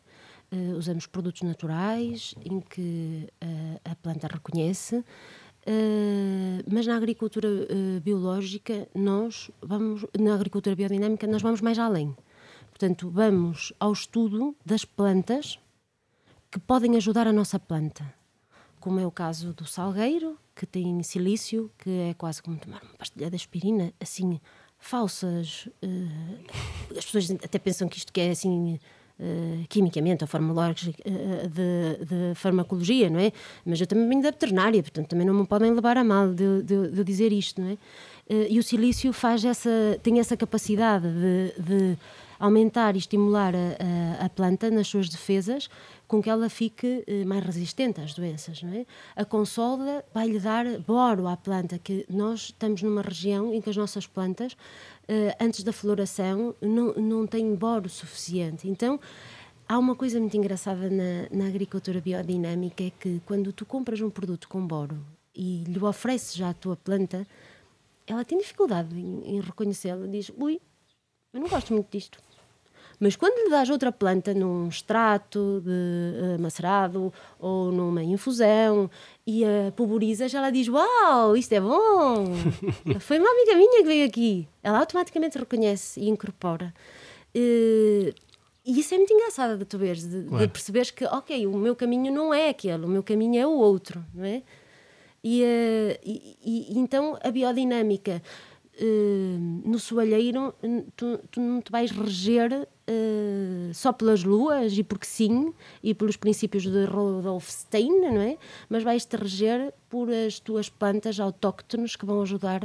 [0.52, 3.28] Uh, usamos produtos naturais em que
[3.84, 5.04] a planta reconhece,
[6.68, 7.48] mas na agricultura
[8.02, 12.16] biológica nós vamos, na agricultura biodinâmica nós vamos mais além.
[12.70, 15.60] Portanto, vamos ao estudo das plantas
[16.50, 18.19] que podem ajudar a nossa planta
[18.80, 22.94] como é o caso do salgueiro, que tem silício, que é quase como tomar uma
[22.94, 24.40] pastilha de aspirina, assim,
[24.78, 25.68] falsas.
[25.82, 28.80] Uh, as pessoas até pensam que isto que é assim.
[29.22, 33.30] Uh, quimicamente ou farmacológico uh, de, de, farmacologia, não é?
[33.66, 36.62] Mas eu também venho da veterinária, portanto também não me podem levar a mal de,
[36.62, 37.76] de, de dizer isto, não é?
[38.30, 41.04] Uh, e o silício faz essa, tem essa capacidade
[41.58, 41.98] de,
[42.40, 45.68] aumentar e estimular a, a, a, planta nas suas defesas
[46.08, 48.62] com que ela fique eh, mais resistente às doenças.
[48.64, 48.86] É?
[49.14, 53.76] A consolda vai-lhe dar boro à planta, que nós estamos numa região em que as
[53.76, 54.56] nossas plantas,
[55.06, 58.66] eh, antes da floração, não, não têm boro suficiente.
[58.66, 58.98] Então,
[59.68, 64.10] há uma coisa muito engraçada na, na agricultura biodinâmica, é que quando tu compras um
[64.10, 64.98] produto com boro
[65.32, 67.24] e lhe ofereces já a tua planta,
[68.10, 70.08] ela tem dificuldade em, em reconhecê-lo.
[70.08, 70.60] Diz, ui,
[71.32, 72.18] eu não gosto muito disto
[72.98, 75.70] Mas quando lhe dás outra planta num extrato de
[76.36, 78.90] uh, macerado ou numa infusão
[79.26, 82.34] e a pulverizas, ela diz: Uau, isto é bom!
[83.00, 84.48] Foi uma amiga minha que veio aqui.
[84.62, 86.74] Ela automaticamente reconhece e incorpora.
[87.34, 88.12] Uh,
[88.64, 91.74] e isso é muito engraçado de tu veres, de, de, perceberes que, ok, o meu
[91.74, 94.42] caminho não é aquele, o meu caminho é o outro, não é?
[95.22, 96.36] E, uh, e,
[96.74, 98.22] e então a biodinâmica
[98.80, 100.54] uh, no soalheiro,
[100.96, 105.52] tu, tu, não te vais reger uh, só pelas luas e porque sim,
[105.82, 108.38] e pelos princípios de Rudolf Stein, não é?
[108.68, 112.62] Mas vais-te reger por as tuas plantas autóctones que vão ajudar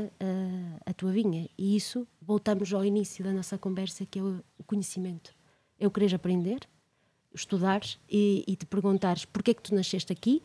[0.86, 1.49] a tua vinha.
[1.58, 5.34] E isso, voltamos ao início da nossa conversa, que é o conhecimento
[5.80, 6.60] eu queres aprender,
[7.34, 10.41] estudares e, e, te perguntares porquê é que tu nasceste aqui,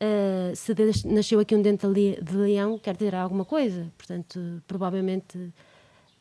[0.00, 3.92] uh, se nasceu aqui um dente de leão, quer dizer alguma coisa.
[3.96, 5.52] Portanto, provavelmente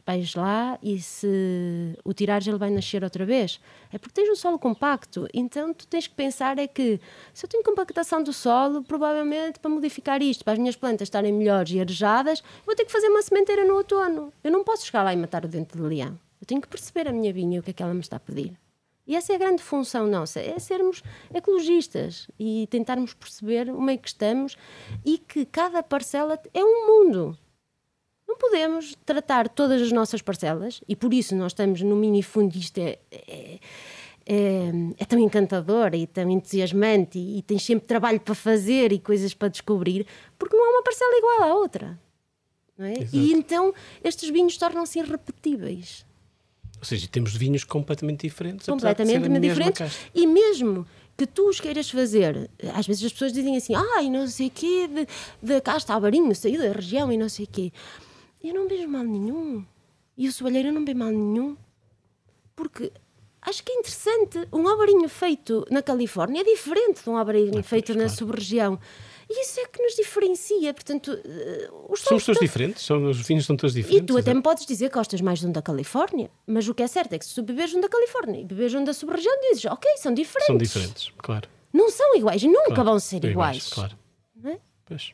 [0.10, 3.60] vais lá e se o tirares ele vai nascer outra vez.
[3.94, 7.00] É porque tens um solo compacto, então tu tens que pensar é que
[7.32, 11.32] se eu tenho compactação do solo, provavelmente para modificar isto, para as minhas plantas estarem
[11.32, 14.34] melhores e arejadas, vou ter que fazer uma sementeira no outono.
[14.44, 16.18] Eu não posso chegar lá e matar o dente de leão.
[16.42, 18.20] Eu tenho que perceber a minha vinha, o que é que ela me está a
[18.20, 18.58] pedir.
[19.10, 21.02] E essa é a grande função nossa, é sermos
[21.34, 24.56] ecologistas e tentarmos perceber o meio que estamos
[25.04, 27.36] e que cada parcela é um mundo.
[28.28, 32.78] Não podemos tratar todas as nossas parcelas e por isso nós estamos no minifundo isto
[32.78, 33.60] é, é,
[34.28, 39.00] é, é, tão encantador e tão entusiasmante e, e tens sempre trabalho para fazer e
[39.00, 40.06] coisas para descobrir,
[40.38, 42.00] porque não há uma parcela igual à outra.
[42.78, 42.94] É?
[43.12, 46.06] E então estes vinhos tornam-se irrepetíveis.
[46.80, 48.66] Ou seja, temos vinhos completamente diferentes.
[48.66, 49.98] Completamente diferentes.
[50.16, 54.10] E mesmo que tu os queiras fazer, às vezes as pessoas dizem assim, ai, ah,
[54.10, 55.08] não sei o quê, de,
[55.42, 57.74] de cá está Alvarinho, saiu da região e não sei o quê.
[58.42, 59.66] Eu não vejo mal nenhum.
[60.18, 61.58] E o soalheiro não vê mal nenhum.
[62.56, 62.92] Porque
[63.42, 64.48] acho que é interessante.
[64.52, 68.80] Um alvarinho feito na Califórnia é diferente de um alvarinho feito na sub-região.
[69.30, 70.74] E isso é que nos diferencia.
[70.74, 74.04] Portanto, uh, os Somos todos diferentes, são, os vinhos são todos diferentes.
[74.04, 76.74] E tu até me podes dizer que gostas mais de um da Califórnia, mas o
[76.74, 78.92] que é certo é que se tu beberes um da Califórnia e beberes um da
[78.92, 80.48] sub-região, dizes, ok, são diferentes.
[80.48, 81.48] São diferentes, claro.
[81.72, 83.68] Não são iguais, nunca claro, vão ser iguais.
[83.68, 83.70] iguais.
[83.70, 83.98] Claro.
[84.46, 84.58] É?
[84.86, 85.14] Pois.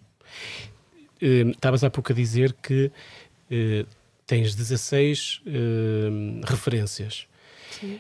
[1.22, 2.86] Uh, estavas há pouco a dizer que
[3.52, 3.88] uh,
[4.26, 5.42] tens 16
[6.46, 7.28] referências.
[7.70, 8.00] Sim.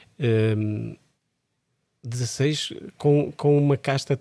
[2.01, 4.17] 16 com, com uma casta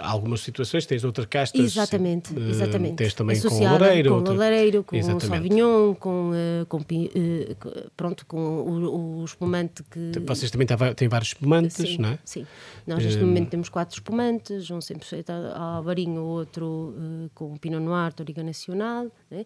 [0.00, 1.60] algumas situações tens outras castas.
[1.60, 2.96] Exatamente, uh, exatamente.
[2.96, 4.10] Tens também com o lareiro.
[4.10, 4.34] Com outra...
[4.34, 10.12] lareiro, com o sauvignon, com, uh, com, uh, pronto, com o, o, espumante que...
[10.26, 12.18] Vocês também têm vários espumantes, sim, não é?
[12.24, 12.46] Sim,
[12.86, 16.94] nós neste momento temos quatro espumantes, um sempre feito ao varinho, outro
[17.34, 19.44] com Pinot Noir, Toriga Nacional, né?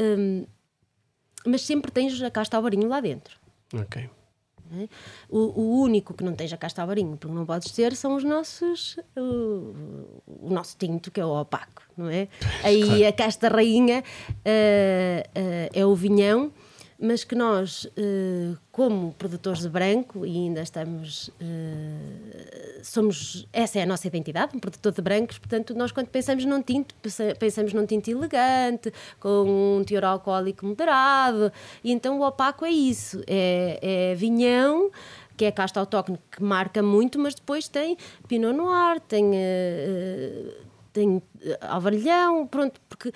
[0.00, 0.46] Um,
[1.46, 3.38] mas sempre tens a casta ao varinho lá dentro.
[3.74, 4.08] Ok.
[4.72, 4.88] É?
[5.28, 8.96] O, o, único que não esteja cá varinho, porque não podes ter, são os nossos.
[9.16, 9.74] O,
[10.26, 12.28] o nosso tinto, que é o opaco, não é?
[12.64, 13.08] Aí claro.
[13.08, 16.52] a casta rainha uh, uh, é o vinhão
[16.98, 21.30] mas que nós, eh, como produtores de branco, e ainda estamos.
[21.40, 23.46] Eh, somos.
[23.52, 26.94] Essa é a nossa identidade, um produtor de brancos, portanto, nós, quando pensamos num tinto,
[27.38, 31.52] pensamos num tinto elegante, com um teor alcoólico moderado,
[31.84, 33.78] e então o opaco é isso: é,
[34.12, 34.90] é vinhão
[35.36, 40.54] que é a casta autóctone que marca muito, mas depois tem Pinot Noir, tem, uh,
[40.94, 41.22] tem
[41.60, 43.12] Alvarilhão, pronto, porque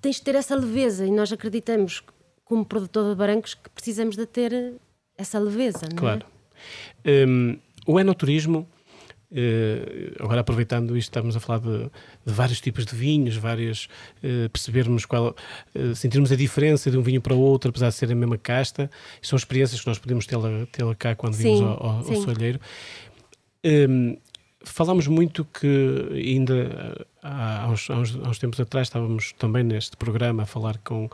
[0.00, 2.04] tens de ter essa leveza e nós acreditamos
[2.50, 4.74] como produtor de brancos, que precisamos de ter
[5.16, 5.86] essa leveza.
[5.88, 6.00] Não é?
[6.00, 6.26] claro.
[7.06, 8.66] Um, o enoturismo,
[9.30, 11.84] uh, agora aproveitando isto, estamos a falar de,
[12.26, 13.84] de vários tipos de vinhos, várias,
[14.24, 15.28] uh, percebermos qual,
[15.76, 18.90] uh, sentirmos a diferença de um vinho para outro, apesar de ser a mesma casta,
[19.22, 22.58] são experiências que nós podemos tê-la tê cá quando vimos ao, ao, ao soalheiro.
[23.64, 24.16] Um,
[24.62, 30.46] Falámos muito que ainda há, uns, há, uns, tempos atrás estávamos também neste programa a
[30.46, 31.08] falar com,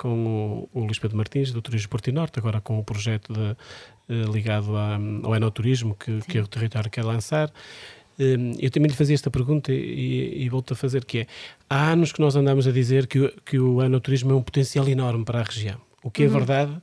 [0.00, 3.34] com o, o Luís Pedro Martins, do Turismo Porto e Norte, agora com o projeto
[3.34, 3.54] de,
[4.08, 7.52] eh, ligado a, ao enoturismo que, que o território quer lançar.
[8.18, 11.26] Hum, eu também lhe fazia esta pergunta e, e volto a fazer, que é,
[11.68, 14.88] há anos que nós andamos a dizer que o, que o enoturismo é um potencial
[14.88, 15.78] enorme para a região.
[16.02, 16.32] O que é uhum.
[16.32, 16.76] verdade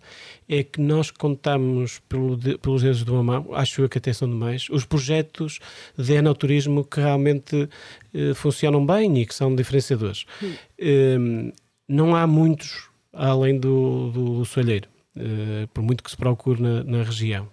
[0.47, 4.29] é que nós contamos pelo, pelos dedos de uma mão, acho eu que até são
[4.29, 5.57] demais, os projetos
[5.97, 7.67] de enoturismo que realmente
[8.13, 10.25] eh, funcionam bem e que são diferenciadores.
[10.39, 10.53] Uhum.
[10.77, 11.53] Eh,
[11.89, 12.86] não há muitos
[13.17, 17.47] além do, do, do soalheiro, eh, por muito que se procure na, na região.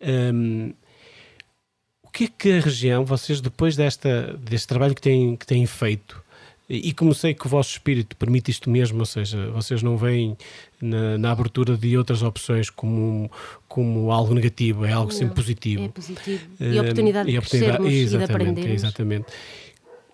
[0.00, 0.72] Um,
[2.02, 5.66] o que é que a região, vocês depois desta, deste trabalho que têm, que têm
[5.66, 6.22] feito,
[6.70, 10.36] E, como sei que o vosso espírito permite isto mesmo, ou seja, vocês não veem
[10.82, 13.30] na, na abertura de outras opções como,
[13.66, 15.84] como algo negativo, é algo não, sempre positivo.
[15.84, 16.44] É positivo.
[16.60, 18.74] E a oportunidade, e oportunidade de crescermos e de aprendermos.
[18.74, 19.26] Exatamente.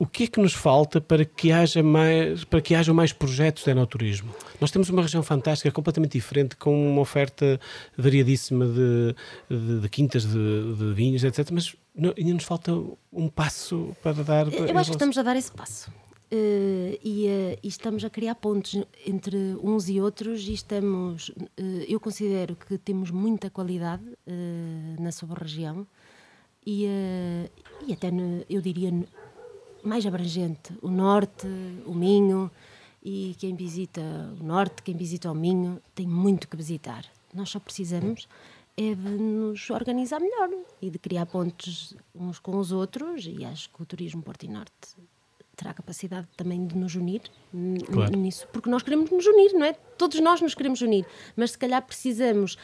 [0.05, 3.64] O que é que nos falta para que haja mais, para que hajam mais projetos
[3.64, 4.34] de enoturismo?
[4.61, 7.59] Nós temos uma região fantástica, completamente diferente, com uma oferta
[7.96, 9.16] variadíssima de,
[9.48, 11.48] de, de quintas, de, de vinhos, etc.
[11.50, 11.74] Mas
[12.18, 12.70] ainda nos falta
[13.11, 14.52] um passo para dar.
[14.52, 15.90] Eu acho que estamos a dar esse passo.
[16.30, 18.76] Uh, e, uh, e, estamos a criar pontos
[19.07, 24.02] entre uns e outros e estamos uh, eu considero que temos muita qualidade
[24.98, 25.86] na sua região
[26.66, 26.86] e,
[27.86, 28.90] e até no, eu diria
[29.85, 30.72] mais abrangente.
[30.82, 31.47] O norte
[31.87, 32.51] o Minho
[33.03, 34.01] e quem visita
[34.41, 37.05] o norte quem visita o Minho tem muito que visitar.
[37.32, 38.26] Nós só precisamos
[38.76, 40.51] é de nos organizar melhor
[40.82, 44.49] e de criar pontos uns com os outros e acho que o turismo Porto e
[44.49, 44.97] Norte
[45.55, 47.22] terá a capacidade também de nos unir
[47.92, 48.16] claro.
[48.16, 49.72] nisso, porque nós queremos nos unir, não é?
[49.96, 52.57] Todos nós nos queremos unir, mas se calhar precisamos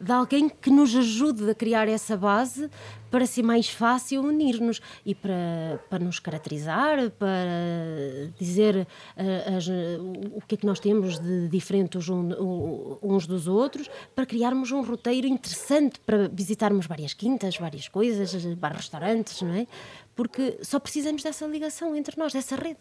[0.00, 2.68] de alguém que nos ajude a criar essa base
[3.10, 8.76] para ser mais fácil unir-nos e para, para nos caracterizar, para dizer
[9.16, 14.26] uh, as, o que é que nós temos de diferente uns, uns dos outros, para
[14.26, 19.66] criarmos um roteiro interessante para visitarmos várias quintas, várias coisas, vários restaurantes, não é?
[20.14, 22.80] Porque só precisamos dessa ligação entre nós, dessa rede.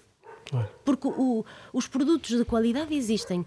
[0.84, 3.46] Porque o, os produtos de qualidade existem,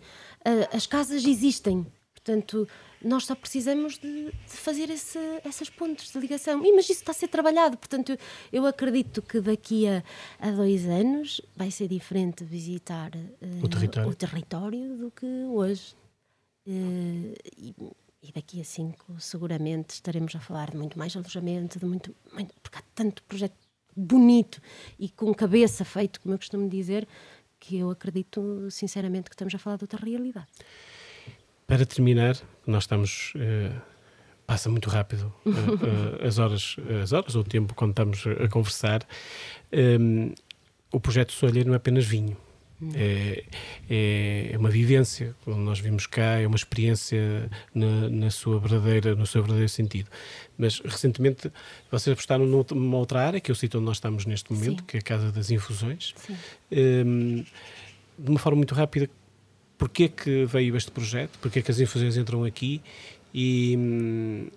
[0.72, 2.66] as casas existem, portanto
[3.02, 6.64] nós só precisamos de, de fazer esse, essas pontes de ligação.
[6.64, 8.18] E, mas isso está a ser trabalhado, portanto, eu,
[8.52, 10.02] eu acredito que daqui a,
[10.40, 14.10] a, dois anos vai ser diferente visitar uh, o, território.
[14.10, 14.96] o, território.
[14.96, 15.94] do que hoje.
[16.66, 17.74] Uh, e,
[18.22, 22.52] e, daqui a cinco, seguramente, estaremos a falar de muito mais alojamento, de muito, muito
[22.60, 23.54] porque há tanto projeto
[23.96, 24.60] bonito
[24.98, 27.08] e com cabeça feito, como eu costumo dizer,
[27.58, 30.46] que eu acredito sinceramente que estamos a falar de outra realidade.
[31.66, 32.36] Para terminar,
[32.66, 33.32] nós estamos.
[33.34, 33.96] Uh,
[34.46, 39.02] passa muito rápido uh, as horas, as horas ou o tempo quando estamos a conversar.
[39.72, 40.34] Um, ehm,
[40.92, 42.36] o projeto Solha não é apenas vinho.
[42.94, 43.44] É,
[43.88, 49.14] é, é, uma vivência, como nós vimos cá, é uma experiência na, na, sua verdadeira,
[49.14, 50.10] no seu verdadeiro sentido.
[50.58, 51.50] Mas recentemente
[51.90, 54.86] vocês apostaram numa outra área, que eu cito onde nós estamos neste momento, Sim.
[54.86, 56.14] que é a Casa das Infusões.
[56.70, 57.44] Um, ehm,
[58.18, 59.08] de uma forma muito rápida,
[59.78, 62.80] porquê que veio este projeto, porquê que as infusões entram aqui
[63.32, 64.50] e,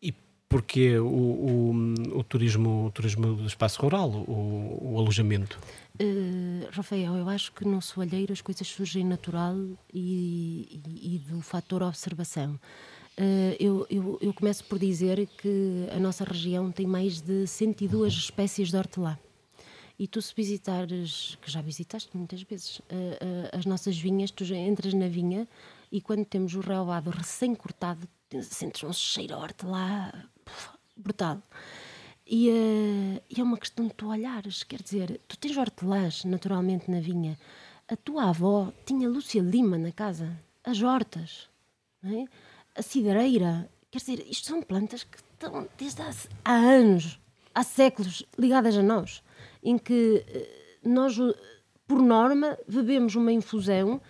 [0.00, 0.14] e
[0.48, 5.58] porquê o, o, o, turismo, o turismo do espaço rural, o, o alojamento?
[6.00, 9.54] Uh, Rafael, eu acho que no Soalheiro as coisas surgem natural
[9.92, 12.58] e, e, e do fator observação.
[13.18, 18.14] Uh, eu, eu, eu, começo por dizer que a nossa região tem mais de 102
[18.14, 19.18] espécies de hortelã.
[19.98, 22.84] E tu, se visitares, que já visitaste muitas vezes, uh,
[23.52, 25.46] as nossas vinhas, tu já entras na vinha
[25.92, 28.08] e quando temos o relvado recém-cortado,
[28.42, 30.30] sentes um cheiro a lá
[30.96, 31.42] brutal.
[32.32, 36.88] E, uh, e, é uma questão de tu olhares, quer dizer, tu tens hortelãs naturalmente
[36.88, 37.36] na vinha.
[37.88, 41.48] A tua avó tinha Lúcia Lima na casa, as hortas,
[42.04, 42.24] é?
[42.76, 43.68] a cidreira.
[43.90, 46.12] Quer dizer, isto são plantas que estão desde há,
[46.44, 47.18] há anos,
[47.52, 49.24] há séculos, ligadas a nós
[49.62, 50.48] em que eh,
[50.84, 51.16] nós,
[51.86, 54.00] por norma, bebemos uma infusão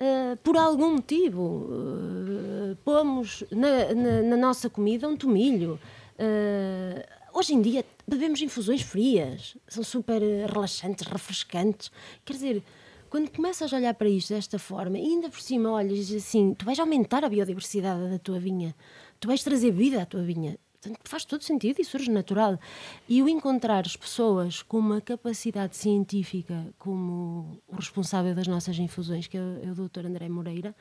[0.00, 1.42] uh, por algum motivo.
[1.42, 5.78] Uh, pomos na, na, na, nossa comida um tomilho.
[7.38, 11.92] Hoje em dia bebemos infusões frias, são super relaxantes, refrescantes.
[12.24, 12.62] Quer dizer,
[13.10, 16.64] quando começas a olhar para isto desta forma, e ainda por cima olhas assim, tu
[16.64, 18.74] vais aumentar a biodiversidade da tua vinha,
[19.20, 20.58] tu vais trazer vida à tua vinha.
[20.80, 22.58] Portanto, faz todo sentido e surge natural.
[23.06, 29.26] E o encontrar as pessoas com uma capacidade científica, como o responsável das nossas infusões,
[29.26, 30.06] que é o, é o Dr.
[30.06, 30.74] André Moreira,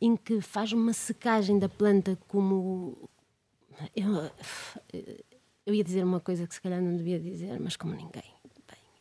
[0.00, 3.10] em que faz uma secagem da planta como.
[3.94, 4.30] Eu,
[5.66, 8.24] eu ia dizer uma coisa que se calhar não devia dizer, mas como ninguém.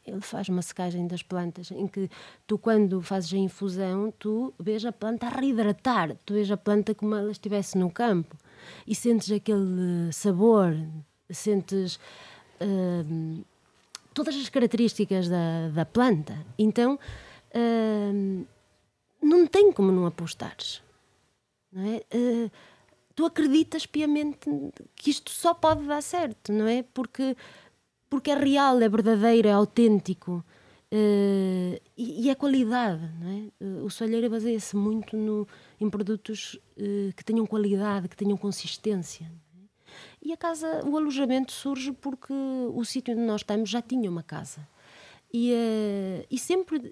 [0.05, 2.09] ele faz uma secagem das plantas em que
[2.45, 6.93] tu, quando fazes a infusão, tu vês a planta a reidratar, tu vês a planta
[6.93, 8.35] como ela estivesse no campo
[8.85, 10.75] e sentes aquele sabor,
[11.29, 11.95] sentes
[12.61, 13.45] uh,
[14.13, 16.37] todas as características da, da planta.
[16.57, 16.99] Então,
[17.55, 18.45] uh,
[19.21, 20.81] não tem como não apostares.
[21.71, 22.03] Não é?
[22.13, 22.51] Uh,
[23.21, 24.49] tu acreditas piamente
[24.95, 26.81] que isto só pode dar certo, não é?
[26.81, 27.37] Porque,
[28.09, 30.43] porque é real, é verdadeiro, é autêntico.
[30.91, 33.63] Uh, e, e é qualidade, não é?
[33.63, 35.47] Uh, o Soalheira baseia-se muito no,
[35.79, 39.31] em produtos uh, que tenham qualidade, que tenham consistência.
[39.55, 39.87] É?
[40.23, 44.23] E a casa, o alojamento surge porque o sítio onde nós estamos já tinha uma
[44.23, 44.67] casa.
[45.31, 45.53] e,
[46.29, 46.91] e sempre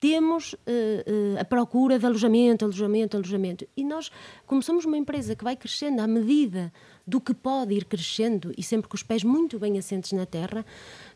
[0.00, 3.66] temos uh, uh, a procura de alojamento, alojamento, alojamento.
[3.76, 4.10] E nós,
[4.46, 6.72] como somos uma empresa que vai crescendo à medida
[7.06, 10.64] do que pode ir crescendo e sempre com os pés muito bem assentes na terra,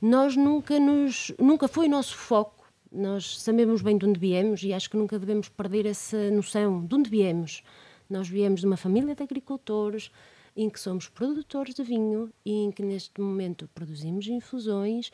[0.00, 2.62] nós nunca nos nunca foi nosso foco.
[2.90, 6.94] Nós sabemos bem de onde viemos e acho que nunca devemos perder essa noção de
[6.94, 7.62] onde viemos.
[8.08, 10.10] Nós viemos de uma família de agricultores
[10.54, 15.10] em que somos produtores de vinho e em que neste momento produzimos infusões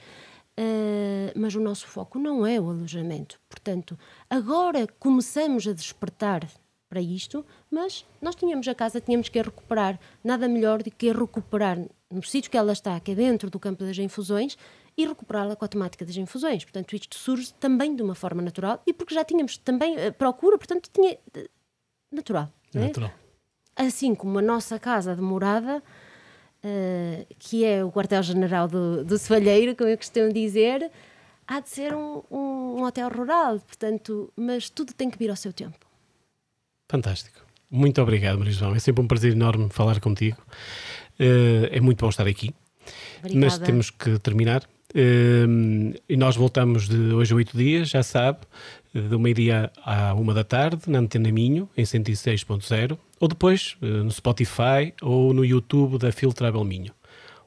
[0.59, 3.39] Uh, mas o nosso foco não é o alojamento.
[3.49, 3.97] Portanto,
[4.29, 6.51] agora começamos a despertar
[6.89, 10.01] para isto, mas nós tínhamos a casa, tínhamos que a recuperar.
[10.25, 11.79] Nada melhor do que a recuperar
[12.11, 14.59] no sítio que ela está, que é dentro do campo das infusões,
[14.97, 16.65] e recuperá-la com a temática das infusões.
[16.65, 20.59] Portanto, isto surge também de uma forma natural e porque já tínhamos também a procura,
[20.59, 21.17] portanto, tinha.
[21.35, 21.49] Eh,
[22.11, 22.53] natural.
[22.75, 23.13] É natural.
[23.77, 25.81] Assim como a nossa casa de morada
[26.65, 30.91] uh, que é o quartel-general do, do Sevalheiro, como eu costumo dizer,
[31.47, 35.37] há de ser um, um, um hotel rural, portanto, mas tudo tem que vir ao
[35.37, 35.79] seu tempo.
[36.89, 37.41] Fantástico.
[37.71, 38.75] Muito obrigado, Maria João.
[38.75, 40.39] É sempre um prazer enorme falar contigo.
[41.21, 42.55] Uh, é muito bom estar aqui.
[43.19, 43.47] Obrigada.
[43.47, 44.63] Mas temos que terminar.
[44.95, 48.39] Uh, e nós voltamos de hoje a oito dias, já sabe,
[48.95, 54.11] do meio-dia à uma da tarde, na Antena Minho, em 106.0, ou depois eh, no
[54.11, 56.93] Spotify ou no YouTube da Filtravel Minho.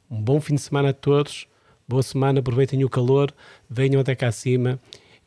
[0.10, 1.48] Um bom fim de semana a todos,
[1.88, 3.34] boa semana, aproveitem o calor,
[3.70, 4.80] venham até cá acima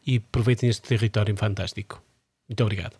[0.06, 2.02] e aproveitem este território fantástico.
[2.48, 2.96] Muito obrigado.